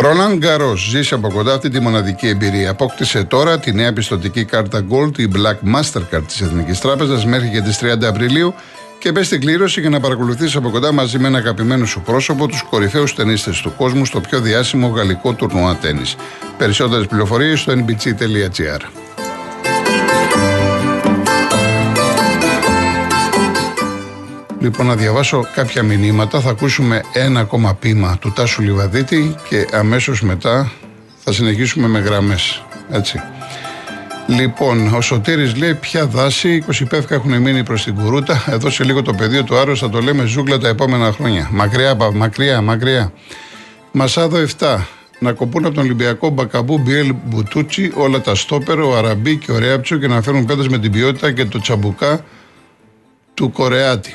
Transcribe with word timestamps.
Ρολάν 0.00 0.36
Γκαρός 0.36 0.88
ζήσει 0.90 1.14
από 1.14 1.30
κοντά 1.30 1.54
αυτή 1.54 1.68
τη 1.68 1.80
μοναδική 1.80 2.28
εμπειρία. 2.28 2.70
Απόκτησε 2.70 3.24
τώρα 3.24 3.58
τη 3.58 3.72
νέα 3.72 3.92
πιστοτική 3.92 4.44
κάρτα 4.44 4.84
Gold, 4.90 5.18
η 5.18 5.28
Black 5.34 5.76
Mastercard 5.76 6.22
της 6.26 6.40
Εθνικής 6.40 6.80
Τράπεζας, 6.80 7.26
μέχρι 7.26 7.50
και 7.50 7.60
τις 7.60 7.78
30 7.78 8.06
Απριλίου 8.06 8.54
και 8.98 9.12
μπε 9.12 9.22
στην 9.22 9.40
κλήρωση 9.40 9.80
για 9.80 9.90
να 9.90 10.00
παρακολουθήσει 10.00 10.56
από 10.56 10.70
κοντά 10.70 10.92
μαζί 10.92 11.18
με 11.18 11.26
ένα 11.26 11.38
αγαπημένο 11.38 11.86
σου 11.86 12.00
πρόσωπο 12.00 12.46
τους 12.46 12.62
κορυφαίους 12.62 13.14
ταινίστε 13.14 13.50
του 13.62 13.72
κόσμου 13.76 14.04
στο 14.04 14.20
πιο 14.20 14.40
διάσημο 14.40 14.88
γαλλικό 14.88 15.32
τουρνουά 15.32 15.76
τέννη. 15.76 16.04
Περισσότερες 16.58 17.06
πληροφορίες 17.06 17.60
στο 17.60 17.72
nbc.gr. 17.72 18.80
Λοιπόν, 24.60 24.86
να 24.86 24.96
διαβάσω 24.96 25.46
κάποια 25.54 25.82
μηνύματα. 25.82 26.40
Θα 26.40 26.50
ακούσουμε 26.50 27.02
ένα 27.12 27.40
ακόμα 27.40 27.74
πείμα 27.74 28.16
του 28.20 28.32
Τάσου 28.32 28.62
Λιβαδίτη 28.62 29.34
και 29.48 29.66
αμέσως 29.72 30.22
μετά 30.22 30.72
θα 31.24 31.32
συνεχίσουμε 31.32 31.88
με 31.88 31.98
γραμμές. 31.98 32.62
Έτσι. 32.90 33.20
Λοιπόν, 34.26 34.94
ο 34.94 35.00
Σωτήρης 35.00 35.56
λέει 35.56 35.74
ποια 35.74 36.06
δάση 36.06 36.64
20 36.68 36.82
πεύκα 36.88 37.14
έχουν 37.14 37.40
μείνει 37.40 37.62
προς 37.62 37.84
την 37.84 37.94
Κουρούτα. 37.94 38.44
Εδώ 38.46 38.70
σε 38.70 38.84
λίγο 38.84 39.02
το 39.02 39.14
πεδίο 39.14 39.44
του 39.44 39.56
Άρρος 39.58 39.78
θα 39.78 39.90
το 39.90 40.00
λέμε 40.00 40.24
ζούγκλα 40.24 40.58
τα 40.58 40.68
επόμενα 40.68 41.12
χρόνια. 41.12 41.48
Μακριά, 41.52 41.96
μακριά, 42.14 42.60
μακριά. 42.60 43.12
Μασάδο 43.92 44.44
7. 44.58 44.76
Να 45.18 45.32
κοπούν 45.32 45.64
από 45.64 45.74
τον 45.74 45.84
Ολυμπιακό 45.84 46.28
Μπακαμπού 46.28 46.78
Μπιέλ 46.78 47.14
Μπουτούτσι 47.24 47.92
όλα 47.94 48.20
τα 48.20 48.34
στόπερ, 48.34 48.80
ο 48.80 48.96
Αραμπί 48.96 49.36
και 49.36 49.52
ο 49.52 49.58
Ρέαψο 49.58 49.96
και 49.96 50.08
να 50.08 50.22
φέρουν 50.22 50.44
πέντε 50.44 50.68
με 50.68 50.78
την 50.78 50.92
ποιότητα 50.92 51.32
και 51.32 51.44
το 51.44 51.60
τσαμπουκά 51.60 52.24
του 53.34 53.52
Κορεάτη. 53.52 54.14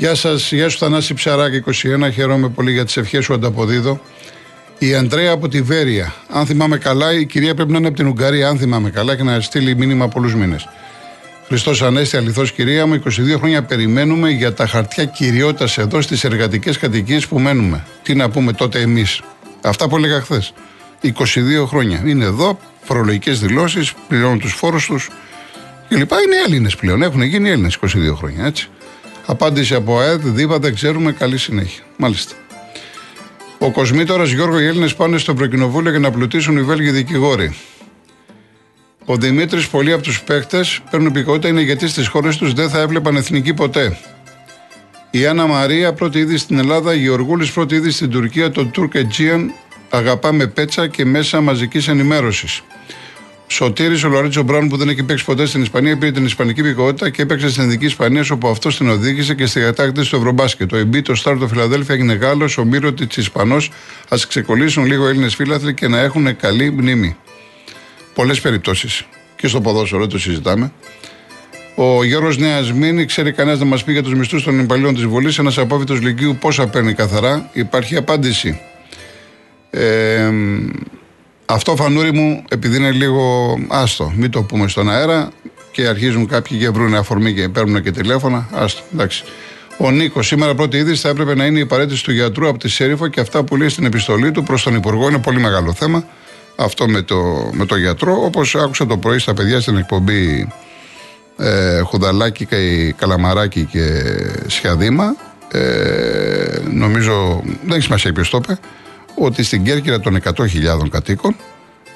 Γεια 0.00 0.14
σας, 0.14 0.52
γεια 0.52 0.68
σου 0.68 0.78
Θανάση 0.78 1.14
Ψαράκη 1.14 1.62
21. 1.66 2.10
Χαίρομαι 2.12 2.48
πολύ 2.48 2.72
για 2.72 2.84
τις 2.84 2.96
ευχές 2.96 3.24
σου 3.24 3.34
ανταποδίδω. 3.34 4.00
Η 4.78 4.94
Αντρέα 4.94 5.32
από 5.32 5.48
τη 5.48 5.62
Βέρεια. 5.62 6.14
Αν 6.28 6.46
θυμάμαι 6.46 6.78
καλά, 6.78 7.12
η 7.12 7.26
κυρία 7.26 7.54
πρέπει 7.54 7.72
να 7.72 7.78
είναι 7.78 7.86
από 7.86 7.96
την 7.96 8.06
Ουγγαρία, 8.06 8.48
αν 8.48 8.58
θυμάμαι 8.58 8.90
καλά, 8.90 9.16
και 9.16 9.22
να 9.22 9.40
στείλει 9.40 9.76
μήνυμα 9.76 10.08
πολλούς 10.08 10.34
μήνες. 10.34 10.68
Χριστός 11.46 11.82
Ανέστη, 11.82 12.16
αληθώς 12.16 12.52
κυρία 12.52 12.86
μου, 12.86 12.94
22 12.94 13.36
χρόνια 13.38 13.62
περιμένουμε 13.62 14.30
για 14.30 14.54
τα 14.54 14.66
χαρτιά 14.66 15.04
κυριότητας 15.04 15.78
εδώ 15.78 16.00
στις 16.00 16.24
εργατικές 16.24 16.78
κατοικίες 16.78 17.26
που 17.26 17.38
μένουμε. 17.38 17.84
Τι 18.02 18.14
να 18.14 18.30
πούμε 18.30 18.52
τότε 18.52 18.80
εμείς. 18.80 19.20
Αυτά 19.62 19.88
που 19.88 19.96
έλεγα 19.96 20.20
χθες. 20.20 20.52
22 21.00 21.66
χρόνια. 21.66 22.02
Είναι 22.06 22.24
εδώ, 22.24 22.58
φορολογικές 22.82 23.40
δηλώσεις, 23.40 23.92
πληρώνουν 24.08 24.38
τους 24.38 24.52
φόρους 24.52 24.86
τους 24.86 25.08
κλπ. 25.88 26.10
Είναι 26.10 26.36
Έλληνες 26.46 26.76
πλέον. 26.76 27.02
Έχουν 27.02 27.22
γίνει 27.22 27.50
Έλληνες 27.50 27.74
22 27.74 28.14
χρόνια, 28.14 28.44
έτσι. 28.44 28.70
Απάντηση 29.30 29.74
από 29.74 29.98
ΑΕΔ, 29.98 30.26
δίπα 30.26 30.58
δεν 30.58 30.74
ξέρουμε, 30.74 31.12
καλή 31.12 31.38
συνέχεια. 31.38 31.82
Μάλιστα. 31.96 32.34
Ο 33.58 33.70
Κοσμήτορα 33.70 34.24
Γιώργο, 34.24 34.60
οι 34.60 34.66
Έλληνε 34.66 34.88
πάνε 34.88 35.18
στο 35.18 35.32
Ευρωκοινοβούλιο 35.32 35.90
για 35.90 35.98
να 36.00 36.10
πλουτίσουν 36.10 36.56
οι 36.56 36.62
Βέλγοι 36.62 36.90
δικηγόροι. 36.90 37.56
Ο 39.04 39.16
Δημήτρης, 39.16 39.68
πολλοί 39.68 39.92
από 39.92 40.02
τους 40.02 40.22
παίχτες 40.22 40.80
παίρνουν 40.90 41.08
υπηκότητα 41.08 41.48
είναι 41.48 41.60
γιατί 41.60 41.88
στι 41.88 42.06
χώρε 42.06 42.28
τους 42.28 42.52
δεν 42.52 42.70
θα 42.70 42.80
έβλεπαν 42.80 43.16
εθνική 43.16 43.54
ποτέ. 43.54 43.98
Η 45.10 45.26
Άννα 45.26 45.46
Μαρία, 45.46 45.92
πρώτη 45.92 46.18
είδη 46.18 46.36
στην 46.36 46.58
Ελλάδα, 46.58 46.94
Γεωργούλης, 46.94 47.52
πρώτη 47.52 47.74
είδη 47.74 47.90
στην 47.90 48.10
Τουρκία, 48.10 48.50
το 48.50 48.64
Τουρκ 48.64 48.92
Aegean, 48.94 49.46
αγαπάμε 49.90 50.46
πέτσα 50.46 50.86
και 50.86 51.04
μέσα 51.04 51.40
μαζικής 51.40 51.88
ενημέρωσης. 51.88 52.62
Σωτήρης 53.50 54.04
ο 54.04 54.08
Λορέτσο 54.08 54.42
Μπράουν 54.42 54.68
που 54.68 54.76
δεν 54.76 54.88
έχει 54.88 55.02
παίξει 55.02 55.24
ποτέ 55.24 55.46
στην 55.46 55.62
Ισπανία 55.62 55.98
πήρε 55.98 56.10
την 56.10 56.24
Ισπανική 56.24 56.62
πικότητα 56.62 57.10
και 57.10 57.22
έπαιξε 57.22 57.50
στην 57.50 57.62
Εθνική 57.62 57.84
Ισπανία 57.84 58.24
όπου 58.32 58.48
αυτό 58.48 58.68
την 58.68 58.88
οδήγησε 58.88 59.34
και 59.34 59.46
στη 59.46 59.60
κατάκτηση 59.60 60.10
του 60.10 60.16
Ευρωμπάσκετ. 60.16 60.68
Το 60.68 60.76
Εμπί, 60.76 61.02
το 61.02 61.14
Στάρ, 61.14 61.38
το 61.38 61.48
Φιλαδέλφια 61.48 61.94
έγινε 61.94 62.14
Γάλλος, 62.14 62.58
ο 62.58 62.64
Μύρο 62.64 62.92
της 62.92 63.16
Ισπανός. 63.16 63.70
Α 64.08 64.16
ξεκολλήσουν 64.28 64.84
λίγο 64.84 65.08
Έλληνες 65.08 65.34
φίλαθλοι 65.34 65.74
και 65.74 65.88
να 65.88 65.98
έχουν 65.98 66.36
καλή 66.36 66.70
μνήμη. 66.70 67.16
Πολλές 68.14 68.40
περιπτώσεις. 68.40 69.06
Και 69.36 69.48
στο 69.48 69.60
ποδόσφαιρο 69.60 70.06
το 70.06 70.18
συζητάμε. 70.18 70.72
Ο 71.74 72.04
Γιώργος 72.04 72.38
Νέας 72.38 72.72
Μήνη 72.72 73.04
ξέρει 73.04 73.32
κανένας 73.32 73.58
να 73.58 73.64
μας 73.64 73.84
πει 73.84 73.92
για 73.92 74.02
τους 74.02 74.14
μισθούς 74.14 74.42
των 74.42 74.60
υπαλλήλων 74.60 74.94
της 74.94 75.04
Βουλής. 75.04 75.38
Ένας 75.38 75.58
απόφυτος 75.58 76.00
Λυκείου 76.00 76.36
πόσα 76.40 76.68
παίρνει 76.68 76.94
καθαρά. 76.94 77.50
Υπάρχει 77.52 77.96
απάντηση. 77.96 78.60
Ε, 79.70 80.30
αυτό 81.50 81.76
φανούρι 81.76 82.12
μου, 82.12 82.44
επειδή 82.48 82.76
είναι 82.76 82.90
λίγο 82.90 83.54
άστο, 83.68 84.12
μην 84.16 84.30
το 84.30 84.42
πούμε 84.42 84.68
στον 84.68 84.90
αέρα 84.90 85.30
και 85.72 85.86
αρχίζουν 85.86 86.26
κάποιοι 86.26 86.58
και 86.58 86.70
βρουν 86.70 86.94
αφορμή 86.94 87.34
και 87.34 87.48
παίρνουν 87.48 87.82
και 87.82 87.90
τηλέφωνα. 87.90 88.48
Άστο, 88.52 88.82
εντάξει. 88.92 89.24
Ο 89.78 89.90
Νίκος, 89.90 90.26
σήμερα 90.26 90.54
πρώτη 90.54 90.76
είδηση 90.76 91.00
θα 91.00 91.08
έπρεπε 91.08 91.34
να 91.34 91.44
είναι 91.44 91.58
η 91.58 91.66
παρέτηση 91.66 92.04
του 92.04 92.12
γιατρού 92.12 92.48
από 92.48 92.58
τη 92.58 92.68
Σέριφο 92.68 93.08
και 93.08 93.20
αυτά 93.20 93.42
που 93.42 93.56
λέει 93.56 93.68
στην 93.68 93.84
επιστολή 93.84 94.30
του 94.30 94.42
προς 94.42 94.62
τον 94.62 94.74
Υπουργό 94.74 95.08
είναι 95.08 95.18
πολύ 95.18 95.40
μεγάλο 95.40 95.72
θέμα. 95.72 96.04
Αυτό 96.56 96.88
με 96.88 97.02
το, 97.02 97.50
με 97.52 97.66
το 97.66 97.76
γιατρό. 97.76 98.20
Όπως 98.24 98.54
άκουσα 98.54 98.86
το 98.86 98.96
πρωί 98.96 99.18
στα 99.18 99.34
παιδιά 99.34 99.60
στην 99.60 99.76
εκπομπή 99.76 100.48
ε, 101.36 101.80
Χουδαλάκη 101.80 102.46
και 102.46 102.92
Καλαμαράκη 102.96 103.64
και 103.64 104.02
Σιαδήμα, 104.46 105.16
ε, 105.52 106.58
νομίζω 106.72 107.42
δεν 107.44 107.72
έχει 107.72 107.82
σημασία 107.82 108.12
ποιος 108.12 108.30
το 108.30 108.40
είπε 108.42 108.58
ότι 109.20 109.42
στην 109.42 109.64
Κέρκυρα 109.64 110.00
των 110.00 110.22
100.000 110.22 110.88
κατοίκων 110.90 111.36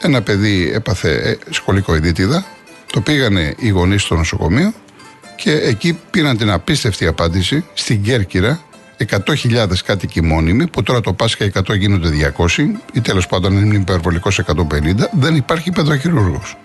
ένα 0.01 0.23
παιδί 0.23 0.71
έπαθε 0.75 1.11
ε, 1.11 1.37
σχολικό 1.51 1.95
ειδίτιδα, 1.95 2.45
το 2.93 3.01
πήγανε 3.01 3.55
οι 3.59 3.69
γονείς 3.69 4.03
στο 4.03 4.15
νοσοκομείο 4.15 4.73
και 5.37 5.53
εκεί 5.53 5.99
πήραν 6.11 6.37
την 6.37 6.51
απίστευτη 6.51 7.07
απάντηση 7.07 7.65
στην 7.75 8.03
Κέρκυρα 8.03 8.61
100.000 9.11 9.67
κάτοικοι 9.85 10.23
μόνιμοι, 10.23 10.67
που 10.67 10.83
τώρα 10.83 11.01
το 11.01 11.13
Πάσχα 11.13 11.51
100 11.55 11.79
γίνονται 11.79 12.35
200 12.37 12.47
ή 12.93 13.01
τέλος 13.01 13.27
πάντων 13.27 13.57
είναι 13.57 13.75
υπερβολικός 13.75 14.41
150, 14.47 14.55
δεν 15.13 15.37
υπάρχει 15.37 15.71
παιδοχειρούργος. 15.71 16.57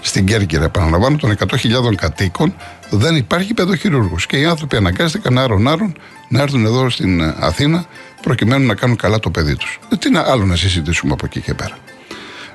Στην 0.00 0.26
Κέρκυρα, 0.26 0.64
επαναλαμβάνω, 0.64 1.16
των 1.16 1.36
100.000 1.38 1.94
κατοίκων 1.96 2.54
δεν 2.90 3.16
υπάρχει 3.16 3.54
παιδοχειρούργος. 3.54 4.26
Και 4.26 4.36
οι 4.36 4.44
άνθρωποι 4.44 4.76
αναγκάστηκαν 4.76 5.38
άρον-άρον 5.38 5.96
να 6.28 6.42
έρθουν 6.42 6.64
εδώ 6.64 6.90
στην 6.90 7.22
Αθήνα 7.22 7.84
προκειμένου 8.22 8.66
να 8.66 8.74
κάνουν 8.74 8.96
καλά 8.96 9.18
το 9.18 9.30
παιδί 9.30 9.56
τους. 9.56 9.78
Ε, 9.92 9.96
τι 9.96 10.10
να, 10.10 10.20
άλλο 10.20 10.44
να 10.44 10.56
συζητήσουμε 10.56 11.12
από 11.12 11.26
εκεί 11.26 11.40
και 11.40 11.54
πέρα. 11.54 11.78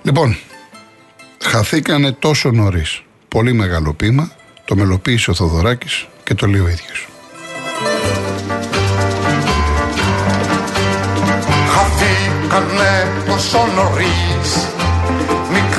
Λοιπόν, 0.01 0.37
χαθήκανε 1.43 2.11
τόσο 2.11 2.51
νωρίς. 2.51 3.01
Πολύ 3.27 3.53
μεγάλο 3.53 3.93
πείμα. 3.93 4.31
Το 4.65 4.75
μελοποίησε 4.75 5.31
ο 5.31 5.33
Θοδωράκης 5.33 6.07
και 6.23 6.33
το 6.33 6.47
λέει 6.47 6.61
ο 6.61 6.67
ίδιος. 6.67 7.07
Χαθήκανε 11.67 13.07
τόσο 13.27 13.67
νωρίς. 13.75 14.82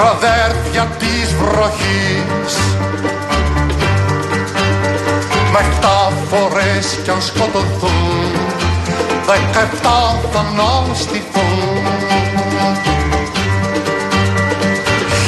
Μικρά 0.05 0.19
δέρφια 0.21 0.85
της 0.99 1.35
βροχής. 1.35 2.55
φορές 6.31 6.99
κι 7.05 7.11
αν 7.11 7.23
σκοτωθούν 7.23 8.31
δεκαεφτά 9.27 10.21
θα 10.33 10.39
αναστηθούν 10.39 11.85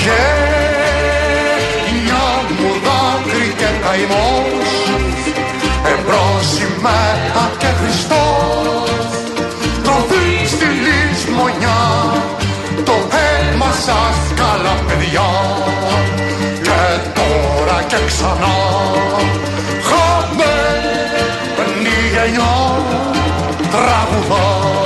Γενιά 0.02 2.28
μου 2.58 2.70
δάκρυ 2.84 3.48
και 3.58 3.70
καημός 3.82 4.70
εμπρός 5.92 6.44
σημαία 6.54 7.44
και 7.58 7.70
Χριστός 7.80 8.88
τροφή 9.82 10.46
στη 10.46 10.64
λησμονιά 10.64 11.95
τώρα 18.06 18.12
και 18.12 18.12
ξανά 18.12 18.54
γενιών 22.12 22.84
τραγουδάς 23.70 24.78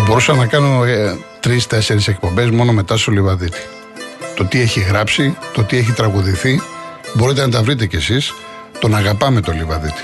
μπορούσα 0.09 0.33
να 0.33 0.47
κάνω 0.47 0.83
ε, 0.83 1.17
τρει-τέσσερι 1.39 2.03
εκπομπές 2.07 2.49
μόνο 2.49 2.71
μετά 2.71 2.97
στο 2.97 3.11
Λιβαδίτη. 3.11 3.59
Το 4.35 4.45
τι 4.45 4.59
έχει 4.59 4.79
γράψει, 4.79 5.37
το 5.53 5.63
τι 5.63 5.77
έχει 5.77 5.91
τραγουδηθεί, 5.93 6.61
μπορείτε 7.15 7.41
να 7.41 7.49
τα 7.49 7.63
βρείτε 7.63 7.85
κι 7.85 7.95
εσείς. 7.95 8.33
Τον 8.79 8.95
αγαπάμε 8.95 9.41
το 9.41 9.51
Λιβαδίτη. 9.51 10.03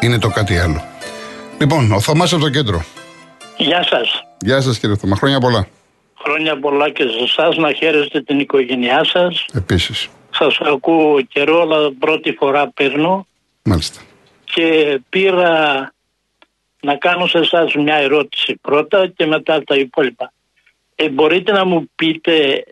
Είναι 0.00 0.18
το 0.18 0.28
κάτι 0.28 0.58
άλλο. 0.58 0.84
Λοιπόν, 1.60 1.92
ο 1.92 2.00
Θωμάς 2.00 2.32
από 2.32 2.42
το 2.42 2.50
κέντρο. 2.50 2.84
Γεια 3.56 3.86
σας. 3.90 4.24
Γεια 4.40 4.60
σας 4.60 4.78
κύριε 4.78 4.96
Θωμά, 4.96 5.16
χρόνια 5.16 5.40
πολλά. 5.40 5.66
Χρόνια 6.24 6.58
πολλά 6.58 6.90
και 6.90 7.02
σε 7.02 7.22
εσάς 7.22 7.56
να 7.56 7.72
χαίρεστε 7.72 8.20
την 8.22 8.40
οικογένειά 8.40 9.04
σας. 9.04 9.44
Επίσης. 9.52 10.08
Σας 10.30 10.58
ακούω 10.60 11.20
καιρό, 11.20 11.60
αλλά 11.60 11.92
πρώτη 11.98 12.32
φορά 12.32 12.70
παίρνω 12.74 13.26
Μάλιστα. 13.62 14.00
και 14.44 15.00
πήρα 15.08 15.90
να 16.86 16.96
κάνω 16.96 17.26
σε 17.26 17.38
εσάς 17.38 17.74
μια 17.74 17.94
ερώτηση 17.96 18.58
πρώτα 18.60 19.06
και 19.16 19.26
μετά 19.26 19.62
τα 19.64 19.76
υπόλοιπα. 19.76 20.32
Ε, 20.94 21.08
μπορείτε 21.08 21.52
να 21.52 21.64
μου 21.64 21.90
πείτε 21.94 22.64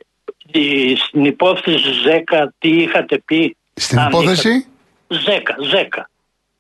η- 0.52 0.96
στην 0.96 1.24
υπόθεση 1.24 1.92
ΖΕΚΑ 2.02 2.54
τι 2.58 2.68
είχατε 2.68 3.18
πει; 3.24 3.56
Στην 3.74 3.98
αν 3.98 4.08
υπόθεση, 4.08 4.48
είχατε- 4.48 4.66
ΖΕΚΑ, 5.08 5.54
ΖΕΚΑ. 5.62 6.10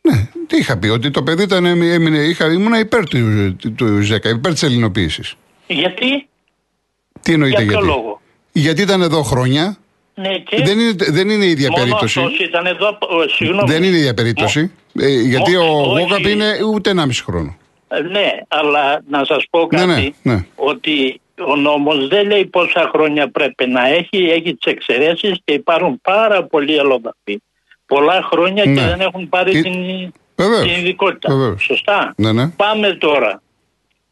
ναι, 0.00 0.28
τι 0.46 0.56
είχα 0.56 0.78
πει, 0.78 0.88
ότι 0.88 1.10
το 1.10 1.22
παιδί 1.22 1.42
ήταν, 1.42 1.64
έμεινε, 1.64 2.18
είχα, 2.18 2.52
ήμουν 2.52 2.72
υπέρ 2.72 3.08
του, 3.08 3.56
του, 3.56 3.72
του 3.72 4.00
ΖΕΚΑ, 4.02 4.28
υπέρ 4.28 4.52
της 4.52 4.62
ελληνοποίησης. 4.62 5.34
Γιατί, 5.66 6.28
Τι 7.22 7.32
εννοείται 7.32 7.62
για 7.62 7.66
ποιο 7.70 7.80
γιατί; 7.80 7.86
λόγο; 7.96 8.20
Γιατί 8.52 8.82
ήταν 8.82 9.00
εδώ 9.02 9.22
χρόνια, 9.22 9.76
Ναι, 10.14 10.38
και 10.38 10.62
δεν 10.62 10.78
είναι, 10.78 10.92
δεν 11.10 11.28
είναι 11.28 11.44
η 11.44 11.48
ίδια 11.50 11.68
μόνος 11.70 11.84
περίπτωση. 11.84 12.20
αυτός 12.20 12.38
ήταν 12.38 12.66
εδώ, 12.66 12.88
ο, 13.00 13.28
συγγνώμη. 13.28 13.70
Δεν 13.70 13.82
είναι 13.82 13.96
η 13.96 13.98
ίδια 13.98 14.14
περίπτωση. 14.14 14.72
Ε, 15.00 15.08
γιατί 15.08 15.56
Μό- 15.56 15.62
ο 15.86 15.90
όχι. 15.90 16.00
Γόκαπ 16.02 16.26
είναι 16.26 16.46
ούτε 16.74 16.90
1,5 16.90 17.22
χρόνο. 17.24 17.56
Ε, 17.88 18.00
Ναι, 18.00 18.30
αλλά 18.48 19.02
να 19.08 19.24
σας 19.24 19.44
πω 19.50 19.68
Ναι, 19.70 19.78
κάτι, 19.78 20.14
ναι, 20.22 20.34
ναι. 20.34 20.46
ότι 20.54 21.20
ο 21.48 21.56
νόμος 21.56 22.08
δεν 22.08 22.26
λέει 22.26 22.46
πόσα 22.46 22.90
χρόνια 22.92 23.30
πρέπει 23.30 23.66
να 23.66 23.88
έχει, 23.88 24.16
έχει 24.30 24.54
τις 24.54 24.72
εξαιρέσεις 24.72 25.34
και 25.44 25.52
υπάρχουν 25.52 26.00
πάρα 26.00 26.44
πολλοί 26.44 26.78
αλλοδαποί, 26.80 27.42
πολλά 27.86 28.22
χρόνια 28.32 28.64
Ναι. 28.64 28.74
και 28.74 28.80
δεν 28.86 29.00
έχουν 29.00 29.28
πάρει 29.28 29.58
Ε, 29.58 29.62
την, 29.62 29.74
Βεβαίως. 30.36 30.60
την 30.62 30.70
ειδικότητα. 30.80 31.34
Βεβαίως. 31.34 31.62
Σωστά. 31.62 32.14
Ναι, 32.16 32.32
ναι. 32.32 32.48
Πάμε 32.48 32.92
τώρα. 32.92 33.42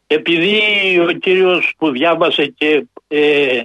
Επειδή 0.07 0.59
ο 1.09 1.11
κύριος 1.11 1.73
που 1.77 1.91
διάβασε 1.91 2.45
και 2.57 2.83
ε, 3.07 3.59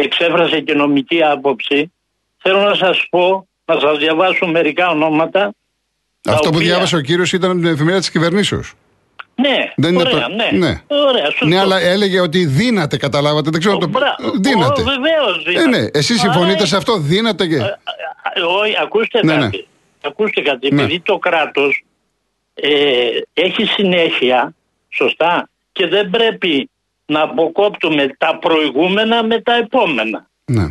εξέφρασε 0.00 0.60
και 0.60 0.74
νομική 0.74 1.22
άποψη, 1.24 1.92
θέλω 2.38 2.60
να 2.60 2.74
σας 2.74 3.06
πω, 3.10 3.48
να 3.64 3.80
σας 3.80 3.98
διαβάσω 3.98 4.46
μερικά 4.46 4.88
ονόματα. 4.90 5.52
τα 6.20 6.32
Αυτό 6.32 6.48
που 6.48 6.54
οποία- 6.54 6.68
διάβασε 6.68 6.96
ο 6.96 7.00
κύριος 7.00 7.32
ήταν 7.32 7.50
την 7.60 7.64
εφημερίδα 7.66 7.98
της 7.98 8.10
κυβερνήσεως. 8.10 8.72
Ναι, 9.34 9.72
Δεν 9.76 9.94
είναι 9.94 10.02
ωραία, 10.02 10.26
το- 10.28 10.34
ναι. 10.34 10.58
ναι. 10.66 10.80
Ωραία, 10.86 11.24
σωστό. 11.24 11.46
Ναι, 11.46 11.58
αλλά 11.58 11.80
έλεγε 11.80 12.20
ότι 12.20 12.44
δύναται, 12.46 12.96
καταλάβατε. 12.96 13.50
Δεν 13.50 13.60
ξέρω 13.60 13.74
Ω, 13.74 13.78
το. 13.78 13.86
μπρα- 13.88 14.16
Δύναται. 14.40 14.80
ω, 14.80 14.84
βεβαίως 14.84 15.44
Ε, 15.46 15.50
δύναται. 15.50 15.68
ναι, 15.68 15.86
εσείς 15.92 16.22
Άρα, 16.22 16.32
συμφωνείτε 16.32 16.62
ε, 16.62 16.66
σε 16.66 16.76
αυτό, 16.76 16.98
δύναται 16.98 17.46
και. 17.46 17.54
ε, 17.56 17.58
ε, 18.34 18.40
Όχι, 18.40 18.74
ακούστε 18.82 19.20
Ναι, 19.24 19.34
ναι. 19.34 19.40
κάτι. 19.42 19.66
Ακούστε 20.02 20.40
κάτι. 20.40 20.74
Ναι. 20.74 20.82
Επειδή 20.82 21.00
το 21.00 21.18
κράτος 21.18 21.84
ε, 22.54 22.70
έχει 23.32 23.64
συνέχεια, 23.64 24.54
σωστά, 24.88 25.48
και 25.72 25.86
δεν 25.86 26.10
πρέπει 26.10 26.70
να 27.10 27.20
αποκόπτουμε 27.22 28.14
τα 28.18 28.38
προηγούμενα 28.38 29.22
με 29.24 29.40
τα 29.40 29.54
επόμενα. 29.54 30.26
Ναι. 30.44 30.66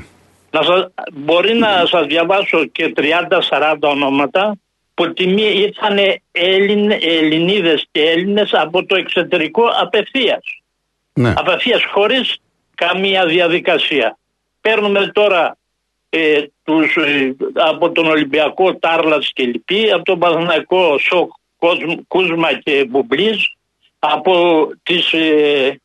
Να 0.51 0.61
σας, 0.63 0.87
μπορεί 1.13 1.53
να 1.53 1.85
σας 1.85 2.05
διαβάσω 2.05 2.65
και 2.65 2.93
30-40 2.97 3.75
ονόματα 3.81 4.55
που 4.93 5.13
τιμή 5.13 5.41
ήρθαν 5.41 5.97
Έλλην, 6.31 6.91
Ελληνίδες 7.01 7.85
και 7.91 8.01
Έλληνες 8.01 8.53
από 8.53 8.85
το 8.85 8.95
εξωτερικό 8.95 9.63
απευθείας. 9.81 10.43
ναι. 11.13 11.33
Απευθείας 11.37 11.81
χωρίς 11.91 12.37
καμία 12.75 13.25
διαδικασία. 13.25 14.17
Παίρνουμε 14.61 15.07
τώρα 15.13 15.57
ε, 16.09 16.43
τους, 16.63 16.95
ε, 16.95 17.35
από 17.53 17.91
τον 17.91 18.05
Ολυμπιακό 18.07 18.75
Τάρλας 18.75 19.31
και 19.33 19.43
Λυπή, 19.43 19.91
από 19.91 20.03
τον 20.03 20.19
Παναθηναϊκό 20.19 20.97
Σοκ 20.97 21.31
Κόσμ- 21.59 22.01
Κούσμα 22.07 22.53
και 22.53 22.85
Μπουμπλής, 22.89 23.53
από 23.99 24.67
τις 24.83 25.13
ε, 25.13 25.79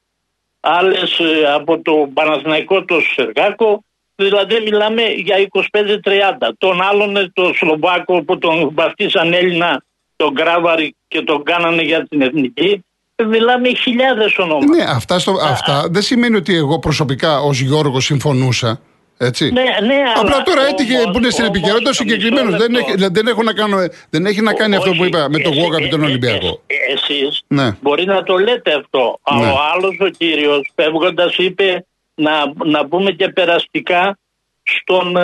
άλλες 0.62 1.18
ε, 1.18 1.52
από 1.54 1.82
το 1.82 2.10
Παναθηναϊκό 2.14 2.84
το 2.84 3.00
Σεργάκο, 3.14 3.84
δηλαδή 4.14 4.60
μιλάμε 4.60 5.02
για 5.02 5.36
25-30. 5.70 6.48
Τον 6.58 6.82
άλλον 6.82 7.16
ε, 7.16 7.30
το 7.32 7.52
Σλοβάκο 7.54 8.22
που 8.22 8.38
τον 8.38 8.70
βαφτίσαν 8.74 9.32
Έλληνα, 9.32 9.84
τον 10.16 10.32
Γκράβαρη 10.32 10.96
και 11.08 11.22
τον 11.22 11.42
κάνανε 11.42 11.82
για 11.82 12.06
την 12.08 12.22
εθνική, 12.22 12.84
ε, 13.14 13.24
μιλάμε 13.24 13.74
χιλιάδες 13.74 14.38
ονόματα. 14.38 14.76
Ναι, 14.76 14.82
αυτά, 14.82 15.18
στο, 15.18 15.32
αυτά 15.42 15.86
δεν 15.90 16.02
σημαίνει 16.02 16.36
ότι 16.36 16.56
εγώ 16.56 16.78
προσωπικά 16.78 17.40
ως 17.40 17.60
Γιώργος 17.60 18.04
συμφωνούσα. 18.04 18.80
Έτσι. 19.28 19.50
Ναι, 19.50 19.62
ναι, 19.62 20.02
Απλά 20.16 20.34
αλλά 20.34 20.42
τώρα 20.42 20.66
έτυχε 20.66 20.96
όμως- 20.98 21.10
που 21.12 21.18
είναι 21.18 21.30
στην 21.30 21.44
όμως, 21.44 21.56
επικαιρότητα 21.56 21.88
μισό 21.88 22.02
συγκεκριμένος. 22.02 22.56
Δεν, 22.56 22.70
λεπτό. 22.72 22.92
έχει, 22.92 23.08
δεν, 23.10 23.26
έχω 23.26 23.42
να 23.42 23.52
κάνω, 23.52 23.76
δεν 24.10 24.26
έχει 24.26 24.40
να 24.40 24.52
κάνει 24.54 24.74
αυτό 24.76 24.90
που 24.90 24.96
Όχι, 25.00 25.06
είπα 25.06 25.28
με 25.30 25.38
τον 25.38 25.52
εσύ- 25.52 25.62
Γόγα 25.62 25.78
και 25.80 25.88
τον 25.88 26.00
ε, 26.02 26.04
ε, 26.04 26.08
Ολυμπιακό. 26.08 26.62
ε, 26.66 26.74
ε, 26.74 26.92
Εσείς 26.92 27.42
Ναι. 27.46 27.76
μπορεί 27.80 28.04
να 28.04 28.22
το 28.22 28.36
λέτε 28.36 28.72
αυτό. 28.74 29.18
Α, 29.22 29.36
Ναι. 29.36 29.46
Ο 29.50 29.56
άλλος 29.74 29.96
ο 30.00 30.08
κύριος 30.08 30.70
φεύγοντας 30.74 31.36
είπε 31.36 31.86
να, 32.14 32.32
να 32.64 32.86
πούμε 32.86 33.10
και 33.10 33.28
περαστικά 33.28 34.18
στον 34.62 35.16
ε, 35.16 35.22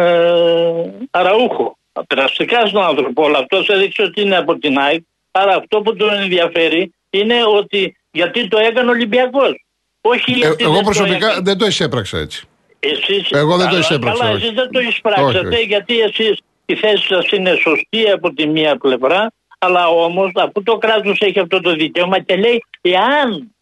Αραούχο. 1.10 1.78
Περαστικά 2.06 2.66
στον 2.66 2.82
άνθρωπο. 2.82 3.24
Αλλά 3.26 3.38
αυτός 3.38 3.68
έδειξε 3.68 4.02
ότι 4.02 4.20
είναι 4.20 4.36
από 4.36 4.58
την 4.58 4.78
ΑΕΚ. 4.78 5.02
Άρα 5.30 5.54
αυτό 5.54 5.80
που 5.80 5.96
τον 5.96 6.12
ενδιαφέρει 6.12 6.92
είναι 7.10 7.34
ότι 7.56 7.96
γιατί 8.10 8.48
το 8.48 8.58
έκανε 8.58 8.88
ο 8.88 8.90
Ολυμπιακός. 8.92 9.64
Όχι 10.00 10.30
Ε, 10.32 10.34
γιατί 10.36 10.64
εγώ 10.64 10.72
δεν 10.72 10.82
το 10.84 10.90
προσωπικά 10.90 11.26
έκανε. 11.26 11.40
δεν 11.44 11.58
το 11.58 11.66
εισέπραξα 11.66 12.18
έτσι. 12.18 12.46
Εσείς, 12.80 13.30
Εγώ 13.30 13.56
δεν 13.56 13.58
το 13.66 13.72
καλά- 13.72 13.78
εισέπραξα, 13.78 14.22
Καλά, 14.22 14.34
όχι. 14.34 14.44
εσείς 14.44 14.54
δεν 14.56 14.70
το 14.70 14.78
Όχι, 14.78 14.88
εισπράξατε 14.88 15.48
όχι. 15.56 15.64
γιατί 15.64 16.00
εσείς 16.00 16.40
η 16.66 16.74
θέση 16.74 17.06
σας 17.06 17.30
είναι 17.30 17.54
σωστή 17.54 18.10
από 18.10 18.32
τη 18.34 18.46
μία 18.46 18.76
πλευρά 18.76 19.32
αλλά 19.58 19.88
όμως 19.88 20.30
αφού 20.34 20.62
το 20.62 20.76
κράτος 20.78 21.20
έχει 21.20 21.38
αυτό 21.40 21.60
το 21.60 21.72
δικαίωμα 21.72 22.18
και 22.20 22.36
λέει 22.36 22.64
εάν 22.80 23.54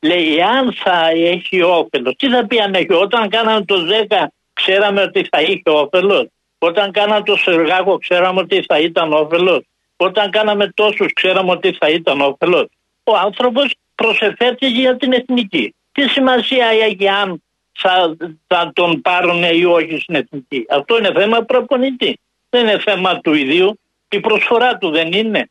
λέει 0.00 0.36
εάν 0.36 0.72
θα 0.72 1.08
έχει 1.08 1.62
όφελος 1.62 2.14
τι 2.16 2.28
θα 2.28 2.46
πει 2.46 2.60
αν 2.60 2.74
έχει 2.74 2.92
όταν 2.92 3.28
κάναμε 3.28 3.64
το 3.64 3.76
10 4.08 4.16
ξέραμε 4.52 5.02
ότι 5.02 5.28
θα 5.30 5.40
είχε 5.40 5.62
όφελος 5.64 6.26
όταν 6.58 6.90
κάναμε 6.90 7.22
το 7.22 7.36
Σεργάκο 7.36 7.98
ξέραμε 7.98 8.40
ότι 8.40 8.64
θα 8.68 8.78
ήταν 8.78 9.12
όφελος 9.12 9.60
όταν 9.96 10.30
κάναμε 10.30 10.72
τόσους 10.74 11.12
ξέραμε 11.12 11.50
ότι 11.50 11.76
θα 11.80 11.88
ήταν 11.88 12.20
όφελος 12.20 12.66
ο 13.04 13.16
άνθρωπος 13.16 13.74
προσεφέρθηκε 13.94 14.66
για 14.66 14.96
την 14.96 15.12
εθνική 15.12 15.74
τι 15.92 16.08
σημασία 16.08 16.66
έχει 16.66 17.08
αν 17.08 17.42
θα, 17.80 18.16
θα 18.46 18.70
τον 18.74 19.00
πάρουν 19.00 19.42
ή 19.42 19.64
όχι 19.64 19.98
στην 20.00 20.14
εθνική. 20.14 20.66
Αυτό 20.70 20.98
είναι 20.98 21.12
θέμα 21.12 21.42
προπονητή. 21.42 22.18
Δεν 22.50 22.62
είναι 22.66 22.78
θέμα 22.84 23.20
του 23.20 23.34
ιδίου. 23.34 23.78
Η 24.08 24.20
προσφορά 24.20 24.76
του 24.78 24.90
δεν 24.90 25.12
είναι. 25.12 25.48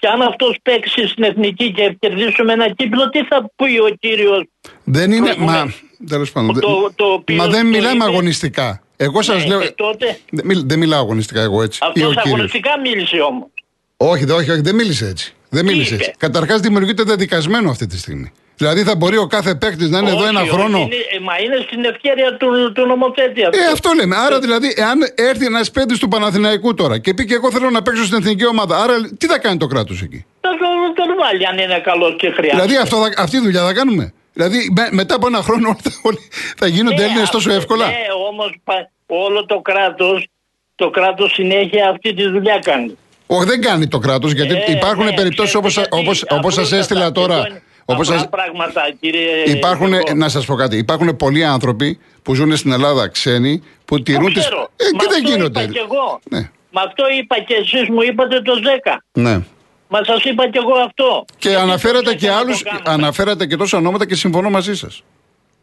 Και 0.00 0.06
αν 0.08 0.22
αυτός 0.22 0.56
παίξει 0.62 1.06
στην 1.06 1.24
εθνική 1.24 1.72
και 1.72 1.96
κερδίσουμε 1.98 2.52
ένα 2.52 2.68
κύπλο, 2.70 3.08
τι 3.08 3.24
θα 3.24 3.50
πει 3.56 3.78
ο 3.78 3.88
κύριος. 4.00 4.44
Δεν 4.84 5.12
είναι. 5.12 5.24
Προηγούμενο. 5.34 5.58
Μα, 5.64 5.72
τέλος 6.08 6.32
πάντων, 6.32 6.60
Το- 6.60 6.80
δεν- 6.80 6.92
το 6.94 7.04
οποίο 7.04 7.36
μα 7.36 7.46
δεν 7.48 7.62
το 7.62 7.66
μιλάμε 7.68 7.94
είπε- 7.94 8.04
αγωνιστικά. 8.04 8.82
Εγώ 8.96 9.22
σας 9.22 9.46
λέω. 9.46 9.74
τότε 9.74 10.18
Δεν, 10.30 10.46
μιλ- 10.46 10.62
δεν 10.68 10.78
μιλάω 10.78 11.00
αγωνιστικά 11.00 11.40
εγώ 11.40 11.62
έτσι. 11.62 11.78
Ή 11.82 11.86
αυτός 11.86 12.02
ο 12.02 12.06
κύριος. 12.08 12.26
αγωνιστικά 12.26 12.78
μίλησε 12.80 13.20
όμως. 13.20 13.48
Όχι, 13.96 14.24
δε- 14.24 14.32
όχι, 14.32 14.50
όχι, 14.50 14.60
δεν 14.60 14.74
μίλησε 14.74 15.06
έτσι. 15.06 15.34
Δεν 15.48 15.66
Τι 15.66 15.72
μίλησε 15.72 15.94
είπε; 15.94 16.04
έτσι. 16.04 16.16
Καταρχάς 16.18 16.60
δημιουργείται 16.60 17.02
δεδικασμένο 17.02 17.70
αυτή 17.70 17.86
τη 17.86 17.98
στιγμή. 17.98 18.32
Δηλαδή 18.62 18.82
θα 18.82 18.96
μπορεί 18.96 19.16
ο 19.16 19.26
κάθε 19.26 19.54
παίκτης 19.54 19.88
να 19.90 19.98
είναι 19.98 20.10
εδώ 20.10 20.26
ένα 20.26 20.40
χρόνο. 20.52 20.78
είναι, 20.78 20.94
ε, 20.94 21.18
μα 21.28 21.34
είναι 21.44 21.56
στην 21.66 21.84
ευκαιρία 21.84 22.36
του, 22.36 22.72
του 22.74 22.86
νομοθέτη 22.86 23.44
αυτό. 23.44 23.58
Ε, 23.60 23.64
αυτό 23.72 23.90
λέμε. 23.96 24.16
Άρα 24.16 24.38
δηλαδή, 24.40 24.68
εάν 24.76 24.98
έρθει 25.14 25.44
ένας 25.44 25.70
παίκτης 25.70 25.98
του 25.98 26.08
Παναθηναϊκού 26.08 26.74
τώρα 26.74 26.98
και 26.98 27.14
πει 27.14 27.24
και 27.24 27.34
εγώ 27.34 27.50
θέλω 27.50 27.70
να 27.70 27.82
παίξω 27.82 28.04
στην 28.04 28.18
εθνική 28.18 28.46
ομάδα, 28.46 28.82
άρα 28.82 28.94
τι 29.18 29.26
θα 29.26 29.38
κάνει 29.38 29.56
το 29.56 29.66
κράτος 29.66 30.02
εκεί; 30.02 30.24
Θα 30.40 30.48
τον, 30.48 31.06
τον 31.06 31.16
βάλει 31.20 31.46
αν 31.46 31.58
είναι 31.58 31.80
καλός 31.80 32.14
και 32.18 32.30
χρειάζεται. 32.30 32.62
Δηλαδή 32.62 32.76
αυτό 32.84 32.96
θα, 32.96 33.22
αυτή 33.22 33.36
τη 33.38 33.42
δουλειά 33.42 33.64
θα 33.64 33.72
κάνουμε; 33.72 34.12
Δηλαδή 34.32 34.58
με- 34.76 34.88
μετά 34.90 35.14
από 35.14 35.26
ένα 35.26 35.42
χρόνο 35.42 35.68
όλοι 35.68 35.78
θα, 35.82 35.90
όλοι 36.02 36.18
θα 36.56 36.66
γίνονται 36.66 36.96
Ναι, 37.02 37.02
Έλληνες 37.08 37.30
τόσο 37.30 37.48
αυτό- 37.48 37.60
εύκολα; 37.60 37.86
Ναι, 37.86 37.94
όμως 38.30 38.54
πα- 38.64 38.90
όλο 39.06 39.46
το 39.46 39.60
κράτος, 39.60 40.26
το 40.74 40.90
κράτος 40.90 41.32
συνέχεια 41.32 41.88
αυτή 41.88 42.14
τη 42.14 42.28
δουλειά 42.28 42.58
κάνει. 42.62 42.96
Όχι, 43.26 43.44
δεν 43.44 43.60
κάνει 43.60 43.88
το 43.88 43.98
κράτος 43.98 44.32
γιατί 44.32 44.54
Ε, 44.54 44.72
υπάρχουν 44.72 45.04
ναι, 45.04 45.12
περιπτώσεις 45.12 45.54
όπω 45.54 45.68
ξέρετε 45.68 45.88
γιατί, 45.96 46.08
όπως, 46.08 46.22
όπως 46.22 46.54
σας 46.54 46.72
απλούστατα, 46.72 46.76
έστειλα 46.80 47.06
αυτό 47.06 47.20
τώρα. 47.20 47.46
Είναι 47.92 47.94
Όπως 47.94 48.08
απλά 48.08 48.18
σας, 48.20 48.28
πράγματα, 48.28 48.82
κύριε. 49.00 49.42
υπάρχουν, 49.46 49.88
Γιώργο. 49.88 50.14
να 50.14 50.28
σας 50.28 50.44
πω 50.46 50.54
κάτι, 50.54 50.76
υπάρχουν 50.76 51.16
πολλοί 51.16 51.44
άνθρωποι 51.44 51.98
που 52.22 52.34
ζουν 52.34 52.56
στην 52.56 52.72
Ελλάδα 52.72 53.08
ξένοι 53.08 53.62
που 53.84 53.96
Το 53.96 54.02
τηρούν 54.02 54.32
τι. 54.32 54.40
ξέρω. 54.40 54.68
Ε, 54.76 54.84
Μα 54.94 54.98
και 54.98 55.06
δεν 55.08 55.16
αυτό 55.24 55.28
γίνονται. 55.30 55.62
Είπα 55.62 55.72
και 55.72 55.78
εγώ. 55.78 56.20
Ναι. 56.30 56.50
Μα 56.70 56.82
αυτό 56.82 57.04
είπα 57.18 57.38
και 57.40 57.54
εσείς 57.54 57.88
μου 57.88 58.02
είπατε 58.02 58.40
το 58.40 58.52
10. 58.84 58.96
Ναι. 59.12 59.40
Μα 59.88 60.04
σας 60.04 60.24
είπα 60.24 60.48
και 60.50 60.58
εγώ 60.58 60.72
αυτό. 60.86 61.24
Και 61.38 61.48
Γιατί 61.48 61.62
αναφέρατε 61.62 62.02
το 62.10 62.14
και 62.14 62.26
10 62.28 62.30
άλλου, 62.30 62.52
το 62.52 62.70
κάνουμε. 62.70 63.04
αναφέρατε 63.04 63.46
και 63.46 63.56
τόσα 63.56 63.76
ονόματα 63.78 64.06
και 64.06 64.14
συμφωνώ 64.14 64.50
μαζί 64.50 64.74
σας. 64.76 65.02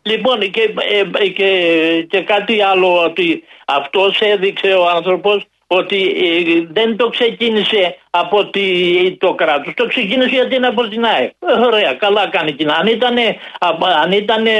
Λοιπόν 0.01 0.39
και, 0.39 0.61
ε, 0.91 1.23
ε, 1.23 1.27
και, 1.27 1.49
και 2.09 2.21
κάτι 2.21 2.61
άλλο 2.61 3.03
ότι 3.03 3.43
αυτός 3.67 4.19
έδειξε 4.19 4.67
ο 4.67 4.89
άνθρωπος 4.89 5.45
ότι 5.67 5.97
ε, 5.97 6.67
δεν 6.71 6.97
το 6.97 7.09
ξεκίνησε 7.09 7.97
από 8.09 8.49
τη, 8.49 9.17
το 9.17 9.33
κράτος, 9.33 9.73
το 9.75 9.87
ξεκίνησε 9.87 10.29
γιατί 10.29 10.55
είναι 10.55 10.67
από 10.67 10.87
την 10.87 11.05
ΑΕΚ. 11.05 11.31
Ε, 11.39 11.65
ωραία, 11.65 11.93
καλά 11.93 12.29
κάνει 12.29 12.55
την 12.55 12.69
Αν 12.71 12.87
ήταν, 12.87 13.15
αν 14.03 14.11
ήτανε, 14.11 14.51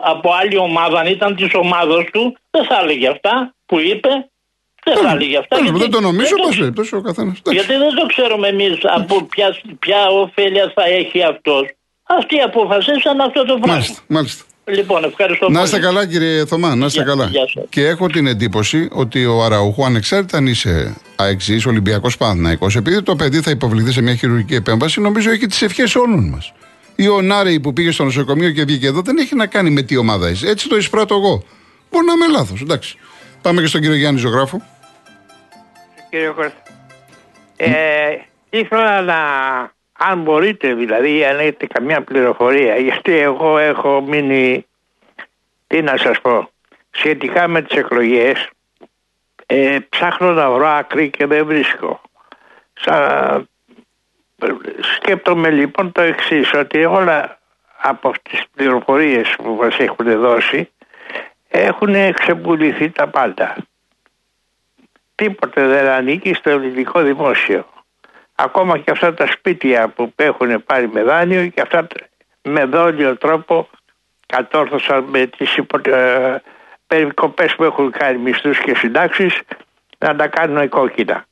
από 0.00 0.32
άλλη 0.40 0.56
ομάδα, 0.56 0.98
αν 0.98 1.06
ήταν 1.06 1.36
της 1.36 1.54
ομάδας 1.54 2.04
του, 2.12 2.36
δεν 2.50 2.64
θα 2.64 2.80
έλεγε 2.82 3.08
αυτά 3.08 3.54
που 3.66 3.78
είπε. 3.78 4.08
Δεν 4.84 4.96
θα 4.96 5.10
έλεγε 5.10 5.38
αυτά. 5.38 5.58
Γιατί, 5.58 5.78
δεν 5.78 5.90
το 5.90 6.00
νομίζω, 6.00 6.36
πώ 6.74 6.96
ο 6.96 7.00
καθένας. 7.00 7.40
Γιατί 7.50 7.74
δεν 7.76 7.94
το 7.94 8.06
ξέρουμε 8.06 8.48
εμείς 8.48 8.78
από 8.82 9.22
ποια, 9.22 9.56
ποια 9.78 10.06
ωφέλεια 10.08 10.72
θα 10.74 10.84
έχει 10.84 11.22
αυτός. 11.22 11.68
Αυτοί 12.02 12.40
αποφασίσαν 12.40 13.20
αυτό 13.20 13.44
το 13.44 13.54
πράγμα. 13.54 13.72
Μάλιστα, 13.72 14.02
μάλιστα. 14.08 14.44
Λοιπόν, 14.64 15.04
ευχαριστώ 15.04 15.48
Να 15.50 15.62
είστε 15.62 15.78
καλά, 15.78 16.06
κύριε 16.06 16.44
Θωμά, 16.44 16.74
να 16.74 16.86
είστε 16.86 17.02
καλά. 17.02 17.30
και 17.68 17.86
έχω 17.86 18.06
την 18.06 18.26
εντύπωση 18.26 18.88
ότι 18.92 19.26
ο 19.26 19.44
Αραούχου, 19.44 19.84
ανεξάρτητα 19.84 20.38
αν 20.38 20.46
είσαι 20.46 20.96
αεξής, 21.16 21.66
Ολυμπιακός 21.66 22.16
Παναθυναϊκό, 22.16 22.66
επειδή 22.76 23.02
το 23.02 23.16
παιδί 23.16 23.40
θα 23.40 23.50
υποβληθεί 23.50 23.92
σε 23.92 24.02
μια 24.02 24.14
χειρουργική 24.14 24.54
επέμβαση, 24.54 25.00
νομίζω 25.00 25.30
έχει 25.30 25.46
τις 25.46 25.62
ευχές 25.62 25.94
όλων 25.94 26.28
μας. 26.28 26.52
Ή 26.96 27.08
ο 27.08 27.22
Νάρεϊ 27.22 27.60
που 27.60 27.72
πήγε 27.72 27.90
στο 27.90 28.04
νοσοκομείο 28.04 28.50
και 28.50 28.64
βγήκε 28.64 28.86
εδώ 28.86 29.00
δεν 29.00 29.18
έχει 29.18 29.34
να 29.34 29.46
κάνει 29.46 29.70
με 29.70 29.82
τι 29.82 29.96
ομάδα 29.96 30.30
είσαι. 30.30 30.48
Έτσι 30.48 30.68
το 30.68 30.76
εισπράττω 30.76 31.14
εγώ. 31.14 31.44
Μπορεί 31.90 32.06
να 32.06 32.12
είμαι 32.12 32.28
λάθος, 32.28 32.60
εντάξει. 32.60 32.96
Πάμε 33.42 33.60
και 33.60 33.66
στον 33.66 33.80
κύριο 33.80 33.96
Γιάννη 33.96 34.20
Ζωγράφο. 34.20 34.62
Κύριε 36.10 36.28
Κώστα. 36.28 36.62
Ε, 37.56 37.70
ήθελα 38.50 39.02
να 39.02 39.14
αν 40.10 40.22
μπορείτε 40.22 40.74
δηλαδή, 40.74 41.24
αν 41.24 41.38
έχετε 41.38 41.66
καμιά 41.66 42.02
πληροφορία, 42.02 42.76
γιατί 42.76 43.18
εγώ 43.18 43.58
έχω 43.58 44.00
μείνει, 44.00 44.66
τι 45.66 45.82
να 45.82 45.96
σας 45.96 46.20
πω, 46.20 46.50
σχετικά 46.90 47.48
με 47.48 47.62
τις 47.62 47.78
εκλογές, 47.78 48.50
ε, 49.46 49.78
ψάχνω 49.88 50.32
να 50.32 50.50
βρω 50.50 50.66
άκρη 50.66 51.10
και 51.10 51.26
δεν 51.26 51.46
βρίσκω. 51.46 52.00
Σα... 52.72 53.50
Σκέπτομαι 54.94 55.50
λοιπόν 55.50 55.92
το 55.92 56.00
εξής 56.00 56.52
ότι 56.52 56.84
όλα 56.84 57.38
από 57.76 58.12
τις 58.22 58.42
πληροφορίες 58.54 59.34
που 59.36 59.58
μας 59.60 59.78
έχουν 59.78 60.20
δώσει 60.20 60.70
έχουν 61.48 62.14
ξεπουληθεί 62.14 62.90
τα 62.90 63.08
πάντα. 63.08 63.56
Τίποτε 65.14 65.66
δεν 65.66 65.88
ανήκει 65.88 66.34
στο 66.34 66.50
ελληνικό 66.50 67.00
δημόσιο 67.02 67.66
ακόμα 68.34 68.78
και 68.78 68.90
αυτά 68.90 69.14
τα 69.14 69.26
σπίτια 69.26 69.88
που 69.88 70.12
έχουν 70.16 70.64
πάρει 70.64 70.88
με 70.88 71.02
δάνειο 71.02 71.46
και 71.46 71.60
αυτά 71.60 71.86
με 72.42 72.64
δόλιο 72.64 73.16
τρόπο 73.16 73.68
κατόρθωσαν 74.26 75.04
με 75.04 75.26
τις 75.26 75.56
υπο... 75.56 75.90
ε, 75.90 76.42
περικοπές 76.86 77.54
που 77.54 77.64
έχουν 77.64 77.90
κάνει 77.90 78.18
μισθούς 78.18 78.58
και 78.58 78.74
συντάξεις 78.74 79.40
να 79.98 80.16
τα 80.16 80.28
κάνουν 80.28 80.68
κόκκινα. 80.68 81.24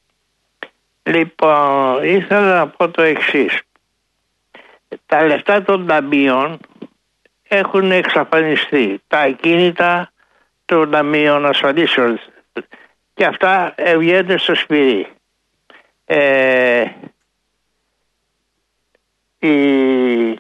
Λοιπόν, 1.03 2.05
ήθελα 2.05 2.55
να 2.55 2.69
πω 2.69 2.89
το 2.89 3.03
εξής. 3.03 3.61
Τα 5.07 5.27
λεφτά 5.27 5.63
των 5.63 5.87
ταμείων 5.87 6.59
έχουν 7.49 7.91
εξαφανιστεί. 7.91 9.03
Τα 9.07 9.19
ακίνητα 9.19 10.13
των 10.65 10.91
ταμείων 10.91 11.47
ασφαλίσεων 11.47 12.21
και 13.15 13.25
αυτά 13.25 13.75
βγαίνουν 13.99 14.39
στο 14.39 14.55
σπίτι 14.55 15.07
ε, 16.13 16.85
οι, 19.39 20.31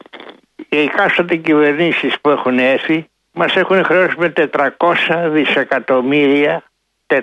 οι 0.69 0.79
εκάστοτε 0.79 1.37
κυβερνήσεις 1.37 2.21
που 2.21 2.31
έχουν 2.31 2.59
έρθει 2.59 3.09
μας 3.33 3.57
έχουν 3.57 3.85
χρεώσει 3.85 4.15
με 4.19 4.33
400 4.37 5.29
δισεκατομμύρια 5.29 6.62
400 7.07 7.19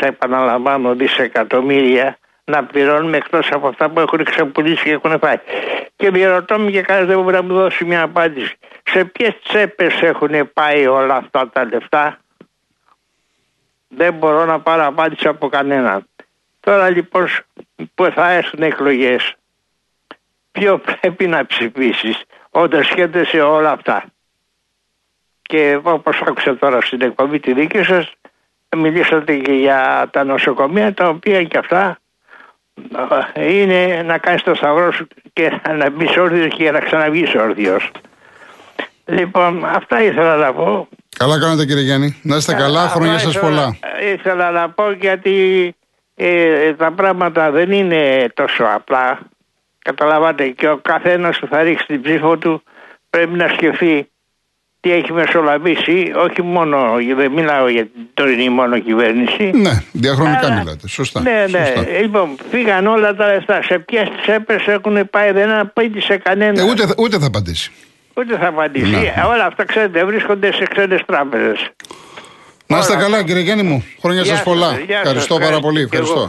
επαναλαμβάνω 0.00 0.94
δισεκατομμύρια 0.94 2.18
να 2.44 2.64
πληρώνουμε 2.64 3.16
εκτός 3.16 3.50
από 3.52 3.68
αυτά 3.68 3.90
που 3.90 4.00
έχουν 4.00 4.24
ξεπουλήσει 4.24 4.84
και 4.84 4.90
έχουν 4.90 5.18
φάει. 5.18 5.36
Και 5.96 6.10
διαρωτώ 6.10 6.58
με 6.58 6.70
και 6.70 6.82
κανένας 6.82 7.08
δεν 7.08 7.22
μπορεί 7.22 7.34
να 7.34 7.42
μου 7.42 7.54
δώσει 7.54 7.84
μια 7.84 8.02
απάντηση. 8.02 8.56
Σε 8.82 9.04
ποιες 9.04 9.40
τσέπες 9.44 10.02
έχουν 10.02 10.52
πάει 10.52 10.86
όλα 10.86 11.16
αυτά 11.16 11.48
τα 11.48 11.64
λεφτά; 11.64 12.18
Δεν 13.88 14.14
μπορώ 14.14 14.44
να 14.44 14.60
πάρω 14.60 14.86
απάντηση 14.86 15.28
από 15.28 15.48
κανέναν. 15.48 16.06
Τώρα 16.64 16.90
λοιπόν 16.90 17.28
που 17.94 18.10
θα 18.14 18.30
έρθουν 18.30 18.62
εκλογές, 18.62 19.34
ποιο 20.52 20.78
πρέπει 21.00 21.26
να 21.26 21.46
ψηφίσεις 21.46 22.22
όταν 22.50 22.84
σκέφτεσαι 22.84 23.40
όλα 23.40 23.70
αυτά; 23.70 24.04
Και 25.42 25.80
όπως 25.82 26.20
άκουσα 26.26 26.56
τώρα 26.56 26.80
στην 26.80 27.00
εκπομπή 27.00 27.40
τη 27.40 27.52
δική 27.52 27.82
σας, 27.82 28.12
μιλήσατε 28.76 29.36
και 29.36 29.52
για 29.52 30.08
τα 30.12 30.24
νοσοκομεία 30.24 30.94
τα 30.94 31.08
οποία 31.08 31.42
και 31.42 31.58
αυτά 31.58 31.98
ε, 33.32 33.54
είναι 33.54 34.02
να 34.02 34.18
κάνεις 34.18 34.42
το 34.42 34.54
σταυρό 34.54 34.92
σου 34.92 35.08
και 35.32 35.60
να 35.78 35.90
μπεις 35.90 36.16
όρθιος 36.16 36.54
και 36.54 36.70
να 36.70 36.80
ξαναβγείς 36.80 37.34
όρθιος. 37.34 37.90
Λοιπόν, 39.04 39.64
αυτά 39.64 40.02
ήθελα 40.02 40.36
να 40.36 40.52
πω. 40.52 40.88
Καλά 41.18 41.38
κάνατε 41.38 41.64
κύριε 41.64 41.82
Γιάννη. 41.82 42.20
Να 42.22 42.36
είστε 42.36 42.54
καλά, 42.54 42.88
χρόνια 42.88 43.18
σας 43.18 43.38
πολλά. 43.38 43.78
Ήθελα 44.12 44.50
να 44.50 44.70
πω 44.70 44.92
γιατί 44.92 45.74
ε, 46.14 46.72
τα 46.72 46.92
πράγματα 46.92 47.50
δεν 47.50 47.72
είναι 47.72 48.26
τόσο 48.34 48.64
απλά. 48.74 49.18
Καταλαβαίνετε 49.78 50.48
και 50.48 50.68
ο 50.68 50.76
καθένας 50.76 51.38
που 51.38 51.46
θα 51.46 51.62
ρίξει 51.62 51.86
την 51.86 52.02
ψήφο 52.02 52.38
του 52.38 52.62
πρέπει 53.10 53.36
να 53.36 53.48
σκεφτεί 53.48 54.08
τι 54.84 54.92
έχει 54.92 55.12
μεσολαβήσει, 55.12 56.12
όχι 56.16 56.42
μόνο, 56.42 56.96
δεν 57.16 57.32
μιλάω 57.32 57.68
για 57.68 57.82
την 57.82 58.06
τωρινή 58.14 58.48
μόνο 58.48 58.78
κυβέρνηση. 58.78 59.50
Ναι, 59.54 59.82
διαχρονικά 59.92 60.46
Αλλά, 60.46 60.54
μιλάτε. 60.54 60.88
Σωστά. 60.88 61.20
Ναι, 61.20 61.44
ναι. 61.50 61.64
Σωστά. 61.64 62.00
Λοιπόν, 62.00 62.36
φύγαν 62.50 62.86
όλα 62.86 63.14
τα 63.14 63.26
λεφτά. 63.26 63.62
Σε 63.62 63.78
ποιες 63.78 64.08
τσέπε 64.22 64.56
έχουν 64.66 65.10
πάει, 65.10 65.32
δεν 65.32 65.50
απάντησε 65.50 66.16
κανένα. 66.16 66.60
Ε, 66.60 66.64
ούτε, 66.64 66.94
ούτε 66.98 67.18
θα 67.18 67.26
απαντήσει. 67.26 67.72
Ούτε 68.14 68.36
θα 68.36 68.46
απαντήσει. 68.46 68.90
Ναι. 68.90 69.14
Όλα 69.26 69.46
αυτά, 69.46 69.64
ξέρετε, 69.64 70.04
βρίσκονται 70.04 70.52
σε 70.52 70.66
ξένες 70.74 71.02
τράπεζες. 71.06 71.70
Να 72.66 72.78
είστε 72.78 72.96
καλά, 72.96 73.22
κύριε 73.24 73.42
Γιάννη 73.42 73.62
μου. 73.62 73.84
Χρόνια 74.00 74.24
σας 74.24 74.42
πολλά. 74.42 74.78
Ευχαριστώ 74.88 75.38
πάρα 75.38 75.60
πολύ. 75.60 75.80
Ευχαριστώ. 75.80 76.28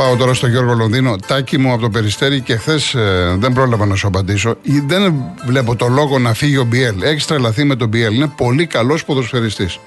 Πάω 0.00 0.16
τώρα 0.16 0.34
στο 0.34 0.46
Γιώργο 0.46 0.74
Λονδίνο. 0.74 1.16
Τάκι 1.26 1.58
μου 1.58 1.72
από 1.72 1.80
το 1.80 1.90
περιστέρι 1.90 2.40
και 2.40 2.56
χθες 2.56 2.94
ε, 2.94 3.36
δεν 3.38 3.52
πρόλαβα 3.52 3.86
να 3.86 3.94
σου 3.94 4.06
απαντήσω. 4.06 4.56
Δεν 4.86 5.14
βλέπω 5.46 5.76
το 5.76 5.88
λόγο 5.88 6.18
να 6.18 6.34
φύγει 6.34 6.56
ο 6.56 6.64
Μπιέλ. 6.64 7.02
Έχει 7.02 7.26
τρελαθεί 7.26 7.64
με 7.64 7.76
τον 7.76 7.88
Μπιέλ. 7.88 8.14
Είναι 8.14 8.32
πολύ 8.36 8.66
καλός 8.66 9.04
ποδοσφαιριστής. 9.04 9.78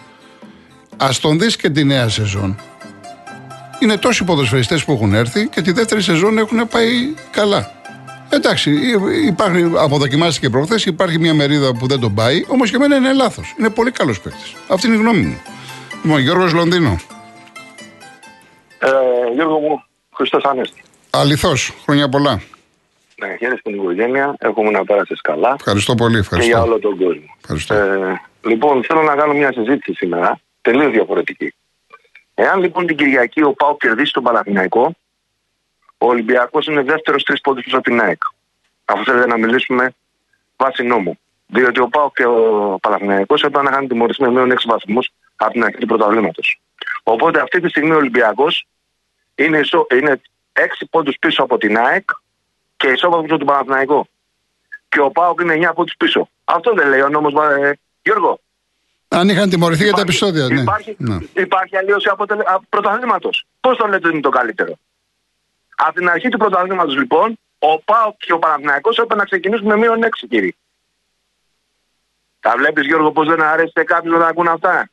Α 0.98 1.10
τον 1.22 1.40
δεις 1.40 1.56
και 1.56 1.70
τη 1.70 1.84
νέα 1.84 2.10
σεζόν. 2.10 2.60
Είναι 3.80 3.98
τόσοι 3.98 4.24
ποδοσφαιριστές 4.24 4.84
που 4.84 4.92
έχουν 4.92 5.14
έρθει 5.14 5.48
και 5.48 5.62
τη 5.62 5.72
δεύτερη 5.72 6.02
σεζόν 6.02 6.38
έχουν 6.38 6.68
πάει 6.68 7.14
καλά. 7.32 7.72
Εντάξει, 8.30 8.72
υπάρχει, 9.28 9.72
αποδοκιμάστηκε 9.78 10.50
προχθές, 10.50 10.86
υπάρχει 10.86 11.20
μια 11.20 11.34
μερίδα 11.34 11.74
που 11.74 11.88
δεν 11.88 12.00
τον 12.00 12.14
πάει, 12.14 12.44
όμως 12.48 12.70
και 12.70 12.76
εμένα 12.76 12.96
είναι 12.96 13.14
λάθος. 13.14 13.56
Είναι 13.60 13.70
πολύ 13.70 13.92
καλός 13.92 14.22
παίκτης. 14.22 14.56
Αυτή 14.68 14.88
είναι 14.88 14.96
η 14.96 15.00
γνώμη 15.00 15.22
μου. 15.22 15.38
Λοιπόν, 16.04 16.20
Γιώργος 16.20 16.54
Λονδίνο. 16.54 17.00
Ε, 18.80 18.90
Γιώργο 19.34 19.60
μου, 19.60 19.84
Χριστός 20.16 20.44
Ανέστη. 20.44 20.84
Αληθώς, 21.10 21.74
χρόνια 21.84 22.10
πολλά. 22.10 22.42
Ναι, 23.16 23.36
χαίρεσαι 23.38 23.62
την 23.64 23.74
οικογένεια. 23.74 24.36
Έχουμε 24.40 24.70
να 24.70 24.86
πέρασες 24.86 25.22
καλά. 25.22 25.54
Ευχαριστώ 25.56 25.96
πολύ. 25.96 26.18
Ευχαριστώ. 26.18 26.52
Και 26.52 26.58
για 26.58 26.68
όλο 26.68 26.80
τον 26.80 26.98
κόσμο. 26.98 27.36
Ευχαριστώ. 27.42 27.74
Ε, 27.74 28.22
λοιπόν, 28.42 28.84
θέλω 28.84 29.02
να 29.02 29.16
κάνω 29.16 29.34
μια 29.34 29.52
συζήτηση 29.54 29.94
σήμερα, 29.94 30.40
τελείως 30.62 30.92
διαφορετική. 30.92 31.54
Εάν 32.34 32.60
λοιπόν 32.60 32.86
την 32.86 32.96
Κυριακή 32.96 33.42
ο 33.42 33.54
Πάο 33.54 33.78
κερδίσει 33.78 34.14
τον 34.14 34.24
Παναθηναϊκό, 34.24 34.96
ο 35.98 36.08
Ολυμπιακός 36.08 36.66
είναι 36.66 36.82
δεύτερος 36.82 37.24
τρεις 37.24 37.42
πόντους 37.42 37.74
από 37.74 37.84
την 37.84 38.02
ΑΕΚ. 38.02 38.22
Αφού 38.86 39.04
θέλετε 39.04 39.28
να 39.28 39.38
μιλήσουμε 39.38 39.94
βάσει 40.58 40.84
νόμου. 40.84 41.20
Διότι 41.48 41.80
ο 41.80 41.88
Πάο 41.88 42.12
και 42.12 42.26
ο 42.26 42.78
Παναθηναϊκός 42.82 43.44
έπρεπε 43.44 43.64
να 43.64 43.72
κάνουν 43.72 43.88
τιμωρήσεις 43.88 44.26
με 44.26 44.32
μείον 44.32 44.52
6 44.52 44.56
βαθμούς 44.66 45.10
από 45.36 45.52
την 45.52 45.64
αρχή 45.64 45.78
του 45.78 45.86
πρωταθλήματος. 45.86 46.62
Οπότε 47.04 47.42
αυτή 47.42 47.60
τη 47.60 47.70
στιγμή 47.70 47.92
ο 47.92 47.96
Ολυμπιακός 47.96 48.68
είναι, 49.36 49.62
είναι 49.92 50.22
6 50.54 50.62
πόντους 50.90 51.16
πίσω 51.20 51.44
από 51.44 51.58
την 51.58 51.78
ΑΕΚ 51.78 52.10
και 52.78 52.88
ισόβαθμο 52.88 53.38
του 53.38 53.46
Παναθηναϊκού. 53.46 54.08
Και 54.90 55.00
ο 55.00 55.12
Πάοκ 55.12 55.42
είναι 55.42 55.56
9 55.56 55.64
από 55.64 55.84
του 55.84 55.94
πίσω. 55.98 56.30
Αυτό 56.44 56.74
δεν 56.74 56.88
λέει 56.90 57.02
ο 57.02 57.10
νόμος, 57.10 57.34
ε, 57.60 57.72
Γιώργο. 58.02 58.40
Αν 59.08 59.30
είχαν 59.30 59.50
τιμωρηθεί 59.50 59.84
για 59.84 59.94
τα 59.94 60.02
επεισόδια. 60.02 60.48
Ναι. 60.48 60.62
Υπάρχει, 60.62 60.96
Ναι. 61.00 61.18
υπάρχει 61.34 61.78
αλλίωση 61.78 62.08
αποτελε... 62.12 62.44
πρωταθλήματος. 62.70 63.46
Πώς 63.60 63.78
το 63.78 63.86
λέτε 63.86 64.08
ότι 64.08 64.10
είναι 64.14 64.22
το 64.22 64.30
καλύτερο; 64.30 64.74
Από 65.76 65.94
την 65.94 66.10
αρχή 66.10 66.30
του 66.30 66.38
πρωταθλήματος, 66.38 66.96
λοιπόν, 66.96 67.40
ο 67.60 67.80
Πάοκ 67.80 68.16
και 68.18 68.34
ο 68.34 68.40
Παναθηναϊκός 68.40 68.96
έπρεπε 68.96 69.16
να 69.16 69.26
ξεκινήσουν 69.26 69.66
με 69.66 69.78
μείον 69.78 70.04
6, 70.04 70.08
κύριε. 70.30 70.52
Τα 72.40 72.54
βλέπεις, 72.58 72.86
Γιώργο, 72.86 73.12
πώ 73.12 73.24
δεν 73.26 73.42
αρέσει 73.42 73.72
σε 73.76 73.84
κάποιους 73.84 74.14
να 74.14 74.20
τα 74.20 74.28
ακούν 74.28 74.48
αυτά; 74.48 74.90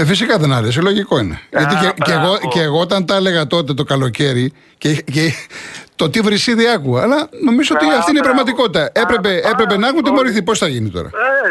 Ε, 0.00 0.04
φυσικά 0.04 0.38
δεν 0.38 0.52
άρεσε, 0.52 0.80
λογικό 0.80 1.18
είναι. 1.18 1.40
Γιατί 1.50 1.74
και, 1.74 1.92
και, 2.04 2.12
εγώ, 2.12 2.20
μπράβο. 2.20 2.48
και 2.48 2.60
εγώ 2.60 2.80
όταν 2.80 3.06
τα 3.06 3.14
έλεγα 3.16 3.46
τότε 3.46 3.74
το 3.74 3.84
καλοκαίρι 3.84 4.52
και, 4.78 4.94
και 4.94 5.32
το 5.96 6.10
τι 6.10 6.20
βρυσίδι 6.20 6.68
άκουγα. 6.68 7.02
Αλλά 7.02 7.28
νομίζω 7.44 7.74
ότι 7.74 7.84
Μπράβο, 7.84 7.98
αυτή 8.00 8.10
είναι 8.10 8.18
η 8.18 8.22
μπράβο. 8.22 8.36
πραγματικότητα. 8.44 8.82
Α, 8.82 8.90
Έπρεπε, 8.92 9.28
α, 9.46 9.50
έπρεπε 9.50 9.76
να 9.76 9.86
έχουν 9.86 9.98
όλοι. 9.98 10.02
τιμωρηθεί. 10.08 10.42
Πώς 10.42 10.58
θα 10.58 10.68
γίνει 10.68 10.90
τώρα; 10.90 11.08
Ε, 11.46 11.50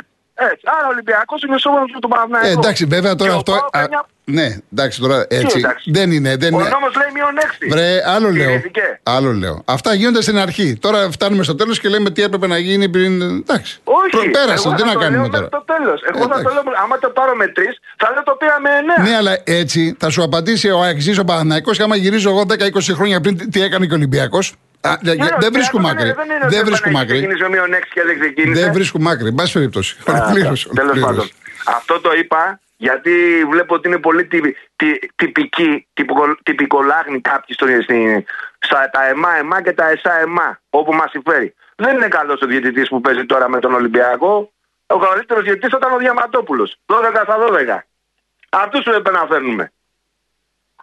έτσι. 0.51 0.61
Άρα 0.77 0.85
ο 0.87 0.89
Ολυμπιακός 0.95 1.41
είναι 1.41 1.57
σώμα 1.57 1.79
του 2.01 2.07
Παναθηναϊκού. 2.07 2.47
Ε, 2.47 2.51
εντάξει, 2.51 2.85
βέβαια 2.85 3.15
τώρα 3.15 3.29
Και 3.29 3.35
ο 3.35 3.39
αυτό. 3.39 3.51
ΠΑΟΚ 3.51 3.75
α, 3.75 3.79
εννιά- 3.79 4.07
ναι, 4.23 4.47
εντάξει 4.73 4.99
τώρα 5.01 5.25
έτσι. 5.29 5.57
εντάξει. 5.57 5.91
Δεν 5.91 6.11
είναι. 6.11 6.35
Δεν 6.37 6.53
Ο 6.53 6.59
είναι. 6.59 6.69
νόμος 6.69 6.95
λέει 6.95 7.09
μείον 7.13 7.35
6. 7.41 7.67
Βρε, 7.69 8.03
άλλο 8.13 8.29
λέω. 8.31 8.47
Τηρήθηκε. 8.47 8.99
άλλο 9.03 9.31
λέω. 9.33 9.61
Αυτά 9.65 9.93
γίνονται 9.93 10.21
στην 10.21 10.37
αρχή. 10.37 10.77
Τώρα 10.81 11.11
φτάνουμε 11.11 11.43
στο 11.43 11.55
τέλος 11.55 11.79
και 11.79 11.89
λέμε 11.89 12.09
τι 12.09 12.21
έπρεπε 12.23 12.47
να 12.47 12.57
γίνει 12.57 12.89
πριν. 12.89 13.21
Εντάξει. 13.21 13.79
Όχι. 13.83 14.09
Προ- 14.09 14.31
Πέρασαν, 14.31 14.71
εγώ 14.71 14.75
τι 14.75 14.81
θα 14.81 14.87
να 14.87 14.93
το 14.93 14.99
κάνουμε 14.99 15.17
λέω 15.21 15.29
τώρα. 15.29 15.41
μέχρι 15.43 15.49
το 15.49 15.63
τέλος. 15.73 16.01
Εγώ 16.09 16.21
θα 16.21 16.27
το 16.27 16.39
εντάξει. 16.39 16.53
λέω, 16.65 16.73
άμα 16.83 16.97
το 16.99 17.09
πάρω 17.09 17.35
με 17.35 17.45
3, 17.55 17.59
θα 17.97 18.07
λέω 18.13 18.23
το 18.23 18.35
πήραμε 18.39 18.69
9. 18.79 19.03
Ναι, 19.09 19.15
αλλά 19.15 19.37
έτσι 19.43 19.95
θα 19.99 20.09
σου 20.09 20.23
απαντήσει 20.23 20.69
ο 20.69 20.81
Αεξή 20.81 21.19
ο 21.19 21.23
Παναθυναϊκό 21.23 21.71
και 21.71 21.83
άμα 21.83 21.95
γυρίζω 21.95 22.29
εγώ 22.29 22.43
10-20 22.45 22.93
χρόνια 22.93 23.21
πριν 23.21 23.37
τι- 23.37 23.49
τι 23.49 23.61
έκανε 23.61 23.85
και 23.85 23.93
ο 23.93 23.95
Ολυμπιακός. 23.95 24.53
Δεν 25.39 25.51
βρίσκουμε 25.53 25.89
άκρη. 25.89 26.15
Δεν 26.47 26.65
βρίσκουμε 26.65 26.99
άκρη. 26.99 27.17
Ξεκίνησε 27.21 27.49
μείον 27.49 27.73
6 27.73 27.79
και 27.93 28.03
δεν 28.03 28.19
ξεκίνησε. 28.19 28.61
Δεν 28.63 28.73
βρίσκουμε 28.73 29.11
άκρη. 29.11 29.27
Εν 29.27 29.35
πάση 29.35 29.53
περιπτώσει. 29.53 29.97
Ολοκλήρωσε. 30.07 30.69
Τέλος 30.75 30.91
ολοκλήρωσε. 30.91 31.05
πάντων. 31.05 31.29
Αυτό 31.65 31.99
το 32.01 32.11
είπα 32.13 32.59
γιατί 32.77 33.11
βλέπω 33.49 33.75
ότι 33.75 33.87
είναι 33.87 33.97
πολύ 33.97 34.25
τυπ, 34.25 34.55
τυ- 34.75 35.11
τυπική, 35.15 35.87
τυπικο- 35.93 36.37
τυπικολάγνη 36.43 37.21
κάποιοι 37.21 37.55
στο, 37.55 37.65
στη, 37.83 38.25
στα 38.59 38.89
τα 38.89 39.07
ΕΜΑ, 39.07 39.37
ΕΜΑ 39.37 39.61
και 39.61 39.73
τα 39.73 39.89
ΕΣΑ 39.89 40.19
ΕΜΑ, 40.19 40.61
όπου 40.69 40.93
μας 40.93 41.09
συμφέρει. 41.11 41.53
Δεν 41.75 41.95
είναι 41.95 42.07
καλός 42.07 42.41
ο 42.41 42.45
διαιτητής 42.45 42.87
που 42.87 43.01
παίζει 43.01 43.25
τώρα 43.25 43.49
με 43.49 43.59
τον 43.59 43.73
Ολυμπιακό. 43.73 44.51
Ο 44.87 44.97
καλύτερος 44.99 45.43
διαιτητής 45.43 45.73
ήταν 45.77 45.93
ο 45.93 45.97
Διαματόπουλο. 45.97 46.69
12 46.85 47.21
στα 47.23 47.37
12. 47.37 47.83
Αυτούς 48.49 48.83
σου 48.83 48.89
έπρεπε 48.89 49.11
να 49.11 49.25
φέρνουμε. 49.25 49.71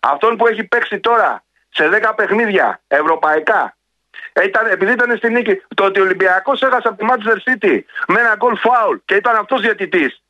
Αυτόν 0.00 0.36
που 0.36 0.46
έχει 0.46 0.64
παίξει 0.64 0.98
τώρα 1.00 1.44
σε 1.68 1.88
10 1.88 2.12
παιχνίδια 2.16 2.80
ευρωπαϊκά. 2.88 3.76
Ήταν, 4.44 4.66
επειδή 4.71 4.92
ήταν 4.92 5.16
στη 5.16 5.30
νίκη, 5.33 5.54
το 5.75 5.85
ότι 5.85 6.00
ο 6.00 6.02
Ολυμπιακός 6.02 6.62
έχασε 6.62 6.88
από 6.88 6.97
τη 6.97 7.04
Manchester 7.11 7.38
City 7.49 7.78
με 8.09 8.21
ένα 8.21 8.37
goal 8.38 8.54
foul 8.64 8.99
και 9.04 9.14
ήταν 9.14 9.37
αυτός 9.37 9.61
διαιτητής. 9.61 10.23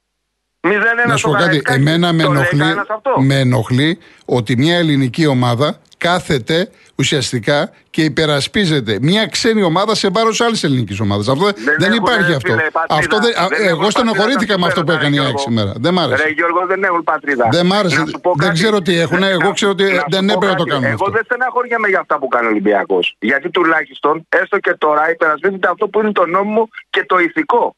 0-1 0.60 0.68
Να 1.06 1.12
σου 1.16 1.18
στο 1.18 1.28
πω 1.28 1.34
κάτι. 1.34 1.44
Καραϊσκάκι. 1.44 1.80
Εμένα 1.80 2.12
με 2.12 2.22
Το 2.22 2.30
λέει 2.32 2.38
ενοχλεί, 2.40 2.58
κανένας 2.60 2.86
αυτό. 2.88 3.20
με 3.20 3.38
ενοχλεί 3.38 3.98
ότι 4.24 4.56
μια 4.56 4.76
ελληνική 4.76 5.26
ομάδα 5.26 5.78
κάθεται 5.98 6.70
ουσιαστικά 6.94 7.70
και 7.90 8.02
υπερασπίζεται 8.04 8.98
μια 9.00 9.26
ξένη 9.26 9.62
ομάδα 9.62 9.94
σε 9.94 10.08
βάρος 10.08 10.40
άλλης 10.40 10.64
ελληνικής 10.64 11.00
ομάδας. 11.00 11.28
Αυτό 11.28 11.44
δεν, 11.44 11.54
Δεν 11.78 11.92
έχουν, 11.92 12.04
υπάρχει 12.04 12.28
ρε, 12.30 12.34
αυτό. 12.36 12.52
φίλε, 12.52 12.70
πατρίδα. 12.70 13.00
αυτό 13.00 13.18
δεν, 13.18 13.38
α, 13.38 13.46
Δεν 13.48 13.62
έχουν 13.66 13.80
εγώ 13.80 13.90
στενοχωρήθηκα 13.90 14.32
πατρίδα 14.38 14.58
με 14.58 14.66
αυτό 14.66 14.80
που 14.80 14.86
τα 14.86 14.92
έκανε 14.92 15.08
η 15.08 15.12
Γιώργο. 15.18 15.28
ΑΕΚ 15.30 15.38
σήμερα. 15.38 15.72
Δεν 15.76 15.92
μ' 15.94 15.98
άρεσε. 15.98 16.22
Ρε 16.24 16.30
Γιώργο 16.30 16.66
δεν 16.66 16.82
έχουν 16.84 17.02
πατρίδα. 17.04 17.48
Δεν 17.50 17.66
μ' 17.66 17.72
άρεσε. 17.72 17.98
Να 17.98 18.06
σου 18.06 18.20
πω 18.20 18.32
Δεν 18.36 18.46
κάτι. 18.48 18.60
ξέρω 18.60 18.80
τι 18.82 18.98
έχουνε. 18.98 19.28
Εγώ 19.28 19.48
Να- 19.48 19.52
ξέρω 19.52 19.70
ότι 19.70 19.82
να 19.84 19.88
σου 19.88 20.04
δεν 20.08 20.24
πω 20.26 20.32
έπρεπε 20.32 20.46
να 20.46 20.54
το 20.54 20.64
κάτι. 20.64 20.70
κάνουν 20.70 20.84
Εγώ 20.84 20.94
αυτό. 20.94 21.10
δεν 21.10 21.24
στεναχωριέμαι 21.24 21.88
για 21.88 22.00
αυτά 22.00 22.18
που 22.18 22.28
κάνει 22.28 22.46
ο 22.46 22.50
Ολυμπιακός. 22.50 23.16
Γιατί 23.18 23.50
τουλάχιστον 23.50 24.26
έστω 24.28 24.58
και 24.58 24.74
τώρα 24.74 25.10
υπερασπίζεται 25.10 25.68
αυτό 25.68 25.88
που 25.88 26.00
είναι 26.00 26.12
το 26.12 26.26
νόμιμο 26.26 26.68
και 26.90 27.04
το 27.08 27.18
ηθικό. 27.18 27.76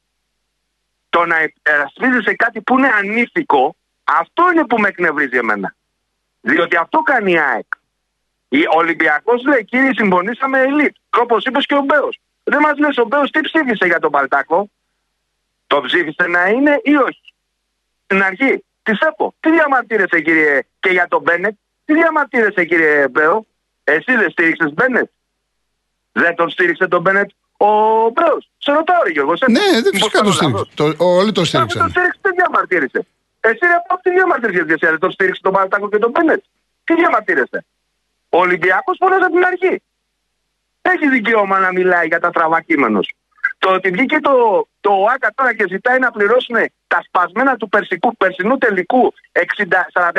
Το 1.09 1.25
να 1.27 1.37
υπερασπίζεσαι 1.43 2.35
κάτι 2.35 2.61
που 2.61 2.79
είναι 2.79 2.89
ανήθικο, 2.99 3.77
αυτό 4.21 4.43
είναι 4.53 4.65
που 4.67 4.77
με 4.81 4.89
εκνευρίζει 4.89 5.37
εμένα. 5.37 5.75
Διότι 6.41 6.77
αυτό 6.77 6.99
κάνει 6.99 7.33
η 7.33 7.39
ΑΕΚ. 7.39 7.67
Ο 8.51 8.77
Ολυμπιακός 8.77 9.43
λέει: 9.45 9.65
Κύριε, 9.65 9.91
συμφωνήσαμε 9.95 10.61
ελίτ. 10.61 10.97
Όπως 11.21 11.45
είπες 11.45 11.67
και 11.67 11.75
ο 11.75 11.81
Μπέος. 11.81 12.19
Δεν 12.45 12.61
μας 12.61 12.79
λες 12.79 12.97
ο 12.97 13.05
Μπέος 13.05 13.31
τι 13.31 13.41
ψήφισε 13.41 13.87
για 13.87 13.99
τον 13.99 14.11
Παλτάκο; 14.11 14.71
Το 15.67 15.81
ψήφισε 15.81 16.27
να 16.27 16.47
είναι 16.49 16.81
ή 16.85 16.97
όχι; 16.97 17.35
Στην 18.05 18.23
αρχή, 18.23 18.65
τη 18.83 18.93
ΕΠΟ. 19.09 19.35
Τι 19.41 19.51
διαμαρτύρεσαι, 19.51 20.21
κύριε, 20.21 20.61
και 20.81 20.91
για 20.91 21.07
τον 21.09 21.23
Μπένετ; 21.23 21.55
Τι 21.85 21.93
διαμαρτύρεσαι, 21.95 22.65
κύριε 22.65 23.09
Μπέο; 23.09 23.47
Εσύ 23.85 24.17
δεν 24.17 24.31
στήριξες 24.31 24.73
Μπένετ; 24.75 25.11
Δεν 26.13 26.35
τον 26.35 26.51
στήριξε 26.51 26.87
τον 26.89 27.01
Μπένετ 27.01 27.31
ο 27.57 27.67
Μπέος. 28.11 28.51
Σε 28.59 28.73
ρωτάω, 28.73 29.03
ρε 29.03 29.11
Γιώργο. 29.11 29.37
σε- 29.37 29.51
Ναι, 29.51 29.61
δεν 29.61 29.91
μήπως 29.95 30.09
φυσικά 30.09 30.19
το 30.19 30.25
κάνω 30.25 30.33
στήριξε. 30.33 30.59
λάθος. 30.59 30.97
Το- 30.97 31.05
Όλοι 31.05 31.33
το 31.33 31.41
Αν 31.41 31.47
δεν 31.51 31.61
τον 31.61 31.67
στήριξαν. 31.67 31.91
στήριξε, 31.91 32.19
τι 32.23 32.31
διαμαρτύρεσαι; 32.31 33.07
Εσύ 33.41 33.59
ρε 33.61 33.79
Παπ, 33.89 34.01
τι 34.03 34.11
διαμαρτύρεσαι; 34.11 34.57
Γιατί 34.57 34.73
εσύ 34.73 34.87
δεν 34.87 34.99
τον 34.99 35.11
στήριξε 35.11 35.41
τον 35.43 35.53
Παλτάκο 35.53 35.89
και 35.89 35.99
τον 35.99 36.11
Μπένετ; 36.11 36.43
Τι 36.85 36.95
διαμαρτύρεσαι; 36.95 37.65
Ο 38.37 38.39
Ολυμπιακός 38.39 38.97
φωνάζει 39.01 39.25
από 39.25 39.35
την 39.35 39.45
αρχή. 39.53 39.83
Έχει 40.83 41.09
δικαίωμα 41.09 41.59
να 41.59 41.73
μιλάει 41.73 42.07
για 42.07 42.21
τα 42.21 42.29
στραβακείμενο. 42.29 43.01
Το 43.59 43.69
ότι 43.73 43.91
βγήκε 43.91 44.19
το, 44.21 44.33
το 44.81 44.91
ΟΑΚΑ 44.91 45.31
τώρα 45.35 45.55
και 45.55 45.65
ζητάει 45.69 45.99
να 45.99 46.11
πληρώσουν 46.11 46.57
τα 46.87 47.01
σπασμένα 47.07 47.57
του 47.57 47.69
περσικού, 47.69 48.17
περσινού 48.17 48.59
τελικού 48.59 49.15
60 49.33 49.63
46.000 49.93 50.13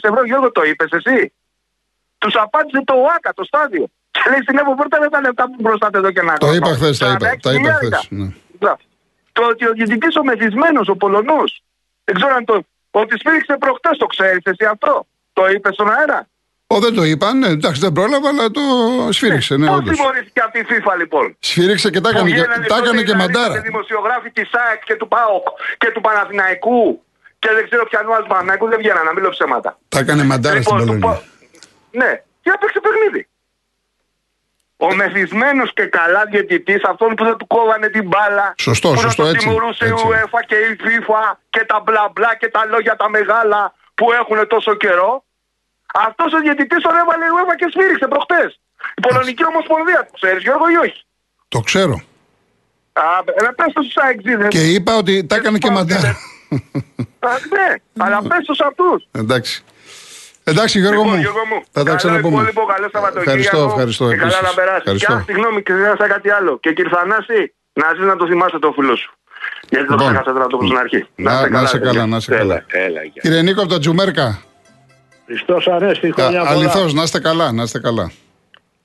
ευρώ, 0.00 0.24
Γιώργο, 0.24 0.52
το 0.52 0.62
είπες 0.62 0.90
εσύ. 0.90 1.32
Τους 2.18 2.34
απάντησε 2.34 2.82
το 2.84 2.94
ΟΑΚΑ, 2.94 3.32
το 3.34 3.44
στάδιο. 3.44 3.84
Και 4.10 4.22
λέει 4.30 4.42
στην 4.42 4.58
Εύω, 4.58 4.74
πόρτα 4.74 5.00
με 5.00 5.08
τα 5.08 5.20
λεπτά 5.20 5.44
που 5.44 5.56
μπροστάτε 5.58 5.98
εδώ 5.98 6.10
και 6.12 6.22
να 6.22 6.38
Το 6.38 6.52
είπα 6.52 6.68
χθες, 6.74 6.98
τα 6.98 7.06
είπα. 7.12 7.36
Τα 7.40 7.52
είπα 7.52 7.78
46.000. 7.78 7.86
χθες, 7.86 8.06
ναι. 8.10 8.28
Μπράβο. 8.58 8.82
Το 9.32 9.42
ότι 9.50 9.66
ο 9.68 9.72
διαιτητή 9.72 10.18
ο 10.18 10.24
μεθυσμένος, 10.24 10.88
ο 10.88 10.96
Πολωνός. 10.96 11.62
Δεν 12.04 12.14
ξέρω 12.14 12.34
αν 12.34 12.44
το. 12.44 12.64
Ότι 12.90 13.18
σφίριξε 13.18 13.56
προχτές, 13.56 13.96
το 13.98 14.06
ξέρεις 14.06 14.44
εσύ 14.44 14.64
αυτό. 14.64 15.06
Το 15.32 15.46
είπες 15.50 15.74
στον 15.74 15.90
αέρα. 15.90 16.28
Ω, 16.74 16.78
δεν 16.80 16.94
το 16.94 17.02
είπαν. 17.10 17.38
Ναι, 17.38 17.46
εντάξει, 17.46 17.80
δεν 17.80 17.92
πρόλαβα, 17.92 18.28
αλλά 18.28 18.50
το 18.50 18.60
σφύριξε. 19.16 19.56
Ναι, 19.56 19.66
Πώς 19.66 19.76
όντως. 19.76 19.96
τιμωρήθηκε 19.96 20.40
από 20.40 20.52
τη 20.58 20.62
FIFA 20.70 20.92
λοιπόν; 20.98 21.36
Σφύριξε 21.38 21.90
και 21.90 22.00
τα 22.00 22.08
Που 22.10 22.16
έκανε 22.16 22.28
και, 22.30 22.34
βγαίνανε 22.36 22.66
τα 22.66 22.74
τότε 22.74 22.88
έκανε 22.88 23.00
οι 23.00 23.04
και 23.04 23.12
αναλύτες 23.12 23.40
μαντάρα. 23.40 23.54
και 23.60 23.66
δημοσιογράφοι 23.70 24.30
της 24.30 24.48
ΣΑΕΚ 24.52 24.80
και 24.88 24.94
του 25.00 25.08
ΠΑΟΚ 25.08 25.46
και 25.78 25.90
του 25.94 26.00
Παναθηναϊκού 26.00 27.02
και 27.38 27.48
δεν 27.56 27.64
ξέρω 27.68 27.84
ποιανού 27.90 28.14
άλλου 28.14 28.26
Παναθηναϊκού 28.26 28.68
δεν 28.68 28.78
βγαίνανε, 28.78 29.04
να 29.08 29.12
μην 29.12 29.22
λέω 29.22 29.30
ψέματα. 29.30 29.78
Τα 29.88 29.98
έκανε 29.98 30.24
μαντάρα 30.24 30.62
στην 30.62 30.76
του 30.76 30.84
Πολωνία. 30.84 31.06
Πα- 31.08 31.22
Ναι, 32.00 32.10
και 32.42 32.50
έπαιξε 32.54 32.80
παιχνίδι. 32.86 33.26
Ο 34.76 34.94
μεθυσμένος 34.94 35.72
και 35.72 35.84
καλά 35.84 36.22
διαιτητής, 36.30 36.82
αυτόν 36.84 37.14
που 37.14 37.24
δεν 37.24 37.36
του 37.36 37.46
κόβανε 37.46 37.88
την 37.88 38.04
μπάλα. 38.08 38.54
Σωστό, 38.58 38.88
που 38.88 39.00
σωστό, 39.00 39.22
δεν 39.22 39.32
τον 39.32 39.34
έτσι, 39.34 39.46
τιμωρούσε 39.48 39.84
έτσι. 39.84 40.04
η 40.06 40.08
UEFA 40.10 40.40
και 40.46 40.54
η 40.54 40.76
FIFA 40.84 41.36
και 41.50 41.64
τα 41.64 41.80
μπλα 41.84 42.04
μπλα 42.12 42.36
και 42.40 42.48
τα 42.48 42.64
λόγια 42.72 42.96
τα 42.96 43.08
μεγάλα 43.08 43.74
που 43.94 44.12
έχουν 44.12 44.46
τόσο 44.46 44.74
καιρό. 44.74 45.24
Αυτός 46.06 46.28
ο 46.36 46.38
διαιτητής 46.44 46.80
τον 46.86 46.94
έβαλε 47.00 47.24
η 47.28 47.32
UEFA 47.36 47.54
και 47.60 47.66
σφύριξε 47.72 48.06
προχτές. 48.12 48.50
Η 48.98 49.00
Πολωνική 49.06 49.44
Ομοσπονδία, 49.52 50.00
το 50.10 50.12
ξέρεις 50.20 50.42
Γιώργο 50.46 50.66
ή 50.74 50.76
όχι; 50.86 51.00
Το 51.54 51.60
ξέρω. 51.68 51.96
Α, 52.92 53.04
να 53.44 53.50
πες 53.58 53.70
το 53.76 53.80
στους 53.82 53.96
αεξίδες. 54.04 54.48
Και 54.48 54.62
είπα 54.74 54.92
ότι 55.02 55.14
τα 55.26 55.34
έκανε 55.36 55.58
και 55.58 55.70
μαντάρα. 55.70 56.12
Α, 57.28 57.30
ναι, 57.54 57.68
αλλά 58.04 58.18
πες 58.30 58.42
τους 58.46 58.60
αυτούς. 58.68 58.98
Εντάξει. 59.22 59.64
Εντάξει, 60.44 60.78
Γιώργο 60.78 61.02
Λοιπόν, 61.02 61.14
μου. 61.16 61.20
Γιώργο 61.20 61.44
μου, 61.50 61.58
Θα 61.70 61.80
τα 61.80 61.82
καλό 61.84 61.96
ξαναπούμε. 61.96 62.34
υπόλοιπο, 62.36 62.62
καλό 62.72 62.88
Σαββατοκύριακο. 62.92 63.30
Ευχαριστώ, 63.30 63.58
ευχαριστώ. 63.70 64.08
Και 64.08 64.16
καλά 64.16 64.36
επίσης. 64.38 64.48
να 64.48 64.54
περάσεις. 64.62 64.82
Και 64.84 64.90
Ευχαριστώ. 64.90 65.12
α, 65.14 65.22
συγγνώμη, 65.28 65.62
και 65.62 65.72
ξέχασα 65.72 66.06
κάτι 66.14 66.30
άλλο. 66.30 66.52
Και 66.62 66.72
κύριε 66.72 66.90
Θανάση, 66.96 67.38
να 67.80 67.86
ζεις 67.96 68.06
να 68.12 68.16
το 68.16 68.26
θυμάσαι 68.26 68.58
το 68.58 68.72
φίλο 68.76 68.96
σου. 68.96 69.10
Γιατί 69.72 69.86
το 69.86 69.92
Λοιπόν. 69.94 70.08
ξέχασα 70.08 70.32
τώρα 70.32 70.46
το 70.46 70.56
πω 70.56 70.64
στην 70.66 70.78
αρχή. 70.78 71.00
Να- 71.14 71.48
να 71.48 71.66
σε 71.66 71.78
καλά, 71.78 72.06
να 72.06 72.20
σε 72.20 72.30
καλά. 72.36 72.64
Έλα, 72.68 72.84
έλα. 72.86 73.02
γεια. 73.02 73.20
Κύριε 73.24 73.42
Νίκο 73.42 73.60
από 73.60 73.70
τα 73.74 73.78
Τζουμέρκα. 73.78 74.26
Χριστός 75.32 75.68
Ανέστη, 75.68 76.12
χρόνια 76.12 76.38
πολλά. 76.38 76.50
Αληθώς, 76.50 76.92
να 76.94 77.02
είστε 77.02 77.20
καλά, 77.20 77.52
να 77.52 77.62
είστε 77.62 77.78
καλά. 77.78 78.10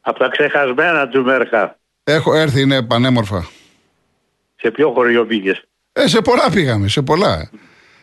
Από 0.01 0.19
τα 0.19 0.27
ξεχασμένα 0.27 1.07
του 1.07 1.23
Μέρκα. 1.23 1.77
Έχω 2.03 2.33
έρθει, 2.33 2.61
είναι 2.61 2.81
πανέμορφα. 2.81 3.47
Σε 4.55 4.71
ποιο 4.71 4.91
χωριό 4.91 5.25
πήγες; 5.25 5.63
Ε, 5.93 6.07
σε 6.07 6.21
πολλά 6.21 6.49
πήγαμε, 6.53 6.87
σε 6.87 7.01
πολλά. 7.01 7.49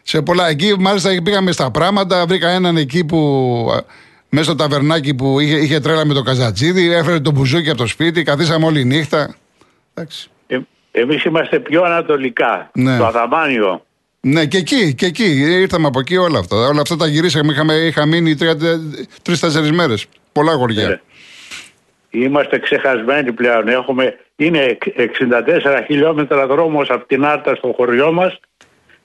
Σε 0.03 0.23
πολλά. 0.23 0.49
Εκεί 0.49 0.75
μάλιστα 0.79 1.11
πήγαμε 1.25 1.53
στα 1.53 1.71
πράγματα. 1.71 2.27
Βρήκα 2.27 2.49
έναν 2.49 2.77
εκεί 2.77 3.05
που 3.05 3.19
α, 3.73 3.85
μέσα 4.29 4.45
στο 4.45 4.55
ταβερνάκι 4.55 5.15
που 5.15 5.41
είχε, 5.41 5.57
είχε 5.57 5.81
τρέλα 5.81 6.05
με 6.05 6.15
το 6.15 6.23
καζατζίδι. 6.23 6.93
Έφερε 6.93 7.21
το 7.21 7.31
μπουζούκι 7.31 7.69
από 7.69 7.79
το 7.79 7.87
σπίτι. 7.87 8.23
Καθίσαμε 8.23 8.67
όλη 8.67 8.85
νύχτα. 8.85 9.35
Εντάξει. 9.95 10.29
Ε, 10.47 10.59
εμείς 10.91 11.25
είμαστε 11.25 11.59
πιο 11.59 11.83
ανατολικά. 11.83 12.71
Ναι. 12.75 12.99
Το 12.99 13.07
Αδαμάνιο. 13.07 13.85
Ναι, 14.25 14.47
και 14.47 14.57
εκεί, 14.57 14.95
και 14.95 15.07
εκεί. 15.07 15.41
Ήρθαμε 15.61 15.87
από 15.87 16.01
εκεί 16.01 16.17
όλα 16.17 16.39
αυτά. 16.39 16.57
Όλα 16.57 16.81
αυτά 16.81 16.97
τα 16.97 17.07
γυρίσαμε. 17.07 17.53
Είχαμε, 17.53 17.75
είχα 17.75 18.07
μείνει 18.07 18.35
τρει-τέσσερι 19.23 19.73
μέρες. 19.73 20.07
Πολλά 20.33 20.55
γοριά. 20.55 20.89
Ναι. 20.89 21.01
Είμαστε 22.11 22.59
ξεχασμένοι 22.59 23.33
πλέον. 23.33 23.69
Έχουμε, 23.69 24.19
είναι 24.37 24.79
64 24.97 25.85
χιλιόμετρα 25.87 26.47
δρόμος 26.47 26.91
από 26.91 27.07
την 27.07 27.25
Άρτα 27.25 27.55
στο 27.55 27.73
χωριό 27.77 28.13
μας 28.13 28.41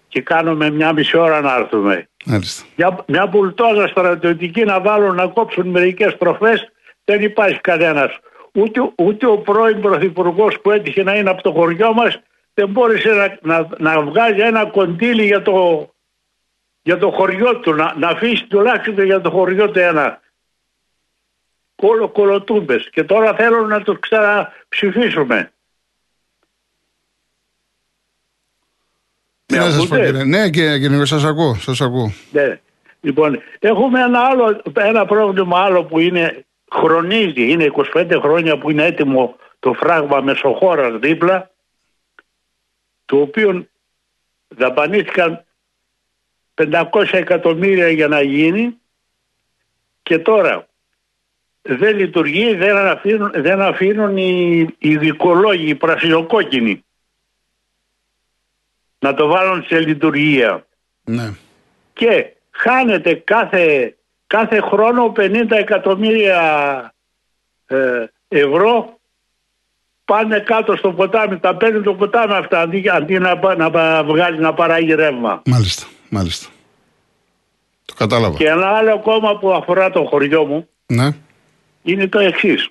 και 0.07 0.21
κάνουμε 0.21 0.69
μια 0.69 0.93
μισή 0.93 1.17
ώρα 1.17 1.41
να 1.41 1.55
έρθουμε. 1.55 2.07
Μάλιστα. 2.25 2.65
Μια, 2.75 3.03
μια 3.07 3.29
πουλτόζα 3.29 3.87
στρατιωτική 3.87 4.63
να 4.63 4.81
βάλουν 4.81 5.15
να 5.15 5.27
κόψουν 5.27 5.67
μερικές 5.67 6.17
τροφές 6.17 6.71
δεν 7.05 7.21
υπάρχει 7.21 7.59
κανένας. 7.61 8.19
ούτε, 8.53 8.91
ούτε 8.95 9.25
ο 9.25 9.37
πρώην 9.37 9.81
πρωθυπουργός 9.81 10.59
που 10.61 10.71
έτυχε 10.71 11.03
να 11.03 11.15
είναι 11.15 11.29
από 11.29 11.41
το 11.41 11.51
χωριό 11.51 11.93
μας 11.93 12.19
δεν 12.59 12.69
μπόρεσε 12.69 13.09
να, 13.09 13.37
να, 13.41 13.69
να 13.77 14.01
βγάλει 14.01 14.41
ένα 14.41 14.65
κοντήλι 14.65 15.25
για 15.25 15.41
το, 15.41 15.89
για 16.81 16.97
το 16.97 17.11
χωριό 17.11 17.59
του, 17.59 17.73
να, 17.73 17.95
να 17.97 18.07
αφήσει 18.07 18.45
τουλάχιστον 18.47 19.05
για 19.05 19.21
το 19.21 19.29
χωριό 19.29 19.71
του 19.71 19.79
ένα 19.79 20.21
κολο, 21.75 22.09
κολοτούμπες 22.09 22.89
και 22.89 23.03
τώρα 23.03 23.33
θέλουν 23.35 23.67
να 23.67 23.81
το 23.81 23.93
ξαναψηφίσουμε. 23.93 25.51
Τι 29.45 29.55
Με 29.55 29.63
να 29.63 29.69
σας 29.69 29.87
πω, 29.87 29.95
ακούτε; 29.95 30.05
κύριε; 30.05 30.23
Ναι, 30.23 30.49
κύριε 30.49 30.75
Γενικό, 30.75 31.05
σας 31.05 31.23
ακούω. 31.23 31.55
Σας 31.55 31.81
ακούω. 31.81 32.13
Ναι. 32.31 32.59
Λοιπόν, 33.01 33.41
έχουμε 33.59 34.01
ένα 34.01 34.19
άλλο, 34.19 34.61
ένα 34.73 35.05
πρόβλημα 35.05 35.59
άλλο 35.59 35.83
που 35.83 35.99
είναι 35.99 36.45
χρονίζει, 36.71 37.51
είναι 37.51 37.71
25 37.93 38.19
χρόνια 38.21 38.57
που 38.57 38.69
είναι 38.69 38.85
έτοιμο 38.85 39.35
το 39.59 39.73
φράγμα 39.73 40.21
Μεσοχώρας 40.21 40.99
δίπλα, 40.99 41.51
το 43.09 43.21
οποίο 43.21 43.67
δαπανήθηκαν 44.47 45.45
500 46.55 46.85
εκατομμύρια 47.11 47.89
για 47.89 48.07
να 48.07 48.21
γίνει 48.21 48.77
και 50.03 50.19
τώρα 50.19 50.67
δεν 51.61 51.95
λειτουργεί, 51.97 52.55
δεν 52.55 52.77
αφήνουν, 52.77 53.31
δεν 53.35 53.61
αφήνουν 53.61 54.17
οι, 54.17 54.67
οι 54.77 54.97
δικολόγοι, 54.97 55.69
οι 55.69 55.75
πρασινοκόκκινοι 55.75 56.85
να 58.99 59.13
το 59.13 59.27
βάλουν 59.27 59.63
σε 59.63 59.79
λειτουργία 59.79 60.67
Ναι. 61.03 61.33
και 61.93 62.33
χάνεται 62.51 63.13
κάθε, 63.13 63.95
κάθε 64.27 64.59
χρόνο 64.61 65.13
50 65.15 65.51
εκατομμύρια 65.51 66.93
ε, 67.65 68.05
ευρώ 68.27 68.98
πάνε 70.09 70.39
κάτω 70.39 70.75
στο 70.75 70.91
ποτάμι, 70.93 71.39
τα 71.39 71.55
παίρνει 71.55 71.81
το 71.81 71.93
ποτάμι 71.93 72.33
αυτά 72.33 72.61
αντί, 72.61 72.89
αντί 72.89 73.19
να, 73.19 73.37
πα- 73.37 73.55
να 73.55 73.69
πα- 73.69 74.03
βγάλει 74.03 74.39
να 74.39 74.53
παράγει 74.53 74.93
ρεύμα. 74.93 75.41
Μάλιστα, 75.45 75.87
μάλιστα. 76.09 76.47
Το 77.85 77.93
κατάλαβα. 77.93 78.37
Και 78.37 78.47
ένα 78.47 78.67
άλλο 78.67 78.93
ακόμα 78.93 79.37
που 79.39 79.51
αφορά 79.51 79.89
το 79.89 80.03
χωριό 80.05 80.45
μου 80.45 80.67
Ναι. 80.85 81.07
είναι 81.83 82.07
το 82.07 82.19
εξής. 82.19 82.69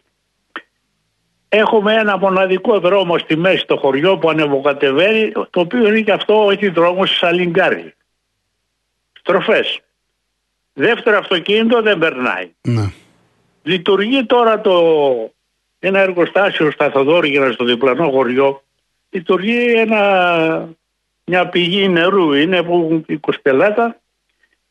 Έχουμε 1.48 1.94
ένα 1.94 2.18
μοναδικό 2.18 2.80
δρόμο 2.80 3.18
στη 3.18 3.36
μέση 3.36 3.58
στο 3.58 3.76
χωριό 3.76 4.18
που 4.18 4.28
ανεβοκατεβαίνει, 4.30 5.32
το 5.32 5.60
οποίο 5.60 5.86
είναι 5.88 6.00
και 6.00 6.12
αυτό 6.12 6.44
όχι 6.44 6.68
δρόμος 6.68 7.16
Σαλιγκάρι. 7.16 7.94
Στροφές. 9.20 9.80
Δεύτερο 10.72 11.18
αυτοκίνητο 11.18 11.82
δεν 11.82 11.98
περνάει. 11.98 12.50
Ναι. 12.60 12.92
Λειτουργεί 13.62 14.24
τώρα 14.24 14.60
το, 14.60 14.72
ένα 15.78 15.98
εργοστάσιο 15.98 16.70
στα 16.70 16.90
Θοδόρυγινα 16.90 17.52
στο 17.52 17.64
διπλανό 17.64 18.10
χωριό. 18.10 18.62
Λειτουργεί 19.10 19.72
ένα, 19.72 20.68
μια 21.24 21.48
πηγή 21.48 21.88
νερού, 21.88 22.32
είναι 22.32 22.62
που 22.62 23.04
20 23.08 23.16
πελάτα 23.42 24.00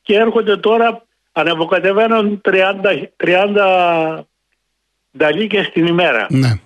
και 0.01 0.15
έρχονται 0.15 0.57
τώρα, 0.57 1.05
ανεβοκατεβαίνουν 1.31 2.41
30, 2.41 2.53
30 3.17 4.23
νταλίκες 5.17 5.69
την 5.69 5.85
ημέρα. 5.85 6.27
Ναι. 6.29 6.59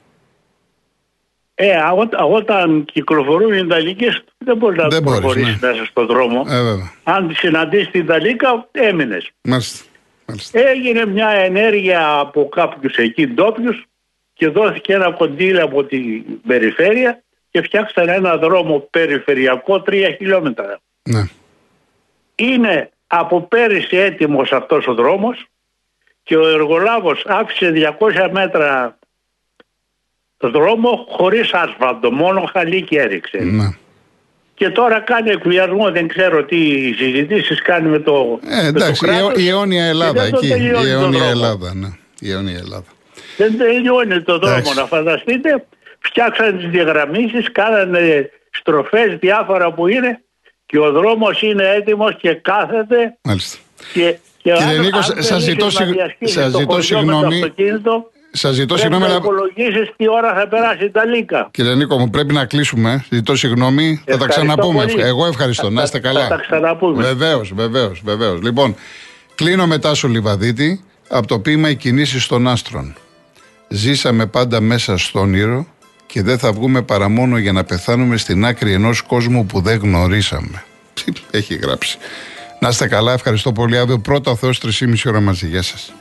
Ε, 1.56 1.76
α, 1.76 1.92
ό- 1.92 2.34
όταν 2.36 2.86
κυκλοφορούν 2.86 3.54
οι 3.54 3.64
νταλίκες 3.64 4.24
δεν 4.38 4.58
μπορείς 4.58 4.78
να 4.82 4.88
Δεν 4.88 5.02
μπορείς, 5.02 5.20
προχωρήσεις 5.20 5.62
ναι. 5.62 5.68
μέσα 5.68 5.86
στον 5.86 6.06
δρόμο. 6.06 6.46
Ε, 6.50 6.62
βέβαια. 6.64 6.92
Αν 7.04 7.32
συναντήσεις 7.36 7.90
την 7.92 8.06
νταλίκα, 8.06 8.68
έμεινες. 8.72 9.32
Μάλιστα. 9.44 9.86
Μάλιστα. 10.26 10.60
Έγινε 10.60 11.06
μια 11.06 11.30
ενέργεια 11.30 12.20
από 12.20 12.50
κάποιους 12.50 12.96
εκεί 12.96 13.28
ντόπιους 13.28 13.86
και 14.42 14.50
δόθηκε 14.50 14.94
ένα 14.94 15.12
κοντήλι 15.12 15.60
από 15.62 15.84
την 15.84 16.24
περιφέρεια 16.48 17.24
και 17.52 17.62
φτιάξαν 17.62 18.10
ένα 18.10 18.38
δρόμο 18.38 18.88
περιφερειακό 18.90 19.82
τρία 19.82 20.12
χιλιόμετρα. 20.12 20.80
Ναι. 21.04 21.24
Είναι 22.36 22.90
από 23.08 23.42
πέρυσι 23.42 23.98
έτοιμος 23.98 24.52
αυτός 24.52 24.88
ο 24.88 24.94
δρόμος 24.94 25.46
και 26.24 26.38
ο 26.38 26.48
εργολάβος 26.48 27.24
άφησε 27.28 27.74
200 28.00 28.30
μέτρα 28.32 28.98
δρόμο 30.38 31.06
χωρίς 31.10 31.54
άσφαλτο, 31.54 32.12
μόνο 32.12 32.50
χαλίκι 32.54 32.96
έριξε. 32.96 33.38
Ναι. 33.38 33.70
Και 34.54 34.70
τώρα 34.70 35.00
κάνει 35.00 35.30
εκβιασμό, 35.30 35.92
δεν 35.92 36.08
ξέρω 36.08 36.44
τι 36.46 36.92
συζητήσεις 36.94 37.62
κάνει 37.62 37.90
με 37.90 38.00
το, 38.00 38.40
Ε, 38.50 38.62
με 38.62 38.68
εντάξει, 38.68 39.06
το 39.06 39.12
η, 39.12 39.16
κράτος 39.16 39.44
η 39.44 39.48
αιώνια 39.48 39.84
και 39.84 39.90
Ελλάδα 39.90 40.22
δεν 40.22 40.32
το 40.32 40.38
εκεί. 40.38 40.48
τελειώνει 40.48 40.88
Η 40.88 40.92
το 40.92 41.00
αιώνια 41.00 41.20
δρόμο. 41.20 41.30
Ελλάδα, 41.32 41.74
ναι. 41.74 41.88
Η 42.20 42.32
αιώνια 42.32 42.58
Ελλάδα. 42.58 42.86
Δεν 43.42 43.58
τελειώνει 43.58 44.22
το 44.22 44.38
δρόμο 44.38 44.54
Εντάξει. 44.56 44.76
να 44.80 44.86
φανταστείτε. 44.86 45.66
Φτιάξαν 46.00 46.58
τις 46.58 46.68
διαγραμμίσεις, 46.70 47.52
κάνανε 47.52 48.30
στροφές 48.52 49.18
διάφορα 49.20 49.74
που 49.74 49.88
είναι 49.88 50.22
και 50.66 50.80
ο 50.80 50.92
δρόμος 50.92 51.42
είναι 51.42 51.64
έτοιμος 51.78 52.16
και 52.22 52.34
κάθεται 52.34 53.18
Μάλιστα. 53.24 53.58
και, 53.94 54.16
και 54.42 54.52
Κύριε 54.52 54.76
αν- 54.78 54.80
Νίκος, 54.80 55.10
αν 55.10 55.24
σας 55.24 55.28
δεν 55.30 55.40
ζητώ 55.40 55.66
είχες 55.66 55.80
να 55.80 55.86
συγ- 55.86 55.96
διασχίσεις 55.98 56.36
σας 56.42 56.52
το 56.52 56.60
ζητώ 56.60 56.72
χωριό 56.74 56.78
με 56.78 57.12
το 57.12 57.18
συγγνώμη. 57.18 57.36
αυτοκίνητο, 57.42 58.10
Σας 58.32 58.54
ζητώ 58.54 58.66
πρέπει 58.66 58.80
συγγνώμη, 58.82 59.04
να 59.04 59.10
αλλά... 59.10 59.18
υπολογίσεις 59.26 59.90
τι 59.98 60.10
ώρα 60.10 60.34
θα 60.34 60.48
περάσει 60.48 60.90
τα 60.90 61.06
λίκα. 61.06 61.50
κύριε 61.52 61.76
Νίκο, 61.76 61.98
μου 62.00 62.10
πρέπει 62.10 62.34
να 62.34 62.46
κλείσουμε. 62.46 63.06
Ζητώ 63.10 63.36
συγγνώμη. 63.36 63.96
Θα 63.98 64.04
τα 64.06 64.12
Ευχαριστώ 64.14 64.42
ξαναπούμε. 64.42 64.86
πολύ. 64.86 65.02
Εγώ 65.02 65.26
ευχαριστώ. 65.26 65.70
Να 65.70 65.84
είστε 65.84 66.00
Θα- 66.00 66.08
καλά. 66.08 66.22
θα 66.22 66.28
τα 66.28 66.42
ξαναπούμε. 66.42 67.04
Βεβαίως, 67.04 67.54
βεβαίως, 67.56 68.02
βεβαίως. 68.04 68.42
Λοιπόν, 68.42 68.76
κλείνω 69.36 69.68
μετά 69.68 69.94
σου 69.94 70.08
Λιβαδίτη 70.08 70.84
από 71.10 71.28
το 71.28 71.40
ποίημα 71.40 71.70
Οι 71.70 71.76
κινήσεις 71.76 72.28
των 72.28 72.48
άστρων. 72.48 72.96
Ζήσαμε 73.74 74.26
πάντα 74.26 74.62
μέσα 74.62 74.98
στον 74.98 75.22
όνειρο 75.22 75.68
και 76.06 76.22
δεν 76.22 76.38
θα 76.38 76.52
βγούμε 76.52 76.82
παρά 76.82 77.10
μόνο 77.10 77.38
για 77.38 77.52
να 77.52 77.64
πεθάνουμε 77.64 78.18
στην 78.18 78.46
άκρη 78.46 78.74
ενός 78.74 79.02
κόσμου 79.02 79.46
που 79.46 79.62
δεν 79.62 79.80
γνωρίσαμε. 79.80 80.64
Έχει 81.32 81.56
γράψει. 81.56 81.98
Να 82.60 82.68
είστε 82.68 82.88
καλά, 82.88 83.14
ευχαριστώ 83.14 83.52
πολύ. 83.52 83.78
Αύριο 83.78 84.00
πρώτα 84.00 84.32
ο 84.32 84.36
Θεός 84.36 84.62
3,5 84.80 84.96
ώρα 85.06 85.20
μαζί. 85.20 85.48
Γεια 85.48 85.62
σας. 85.62 85.94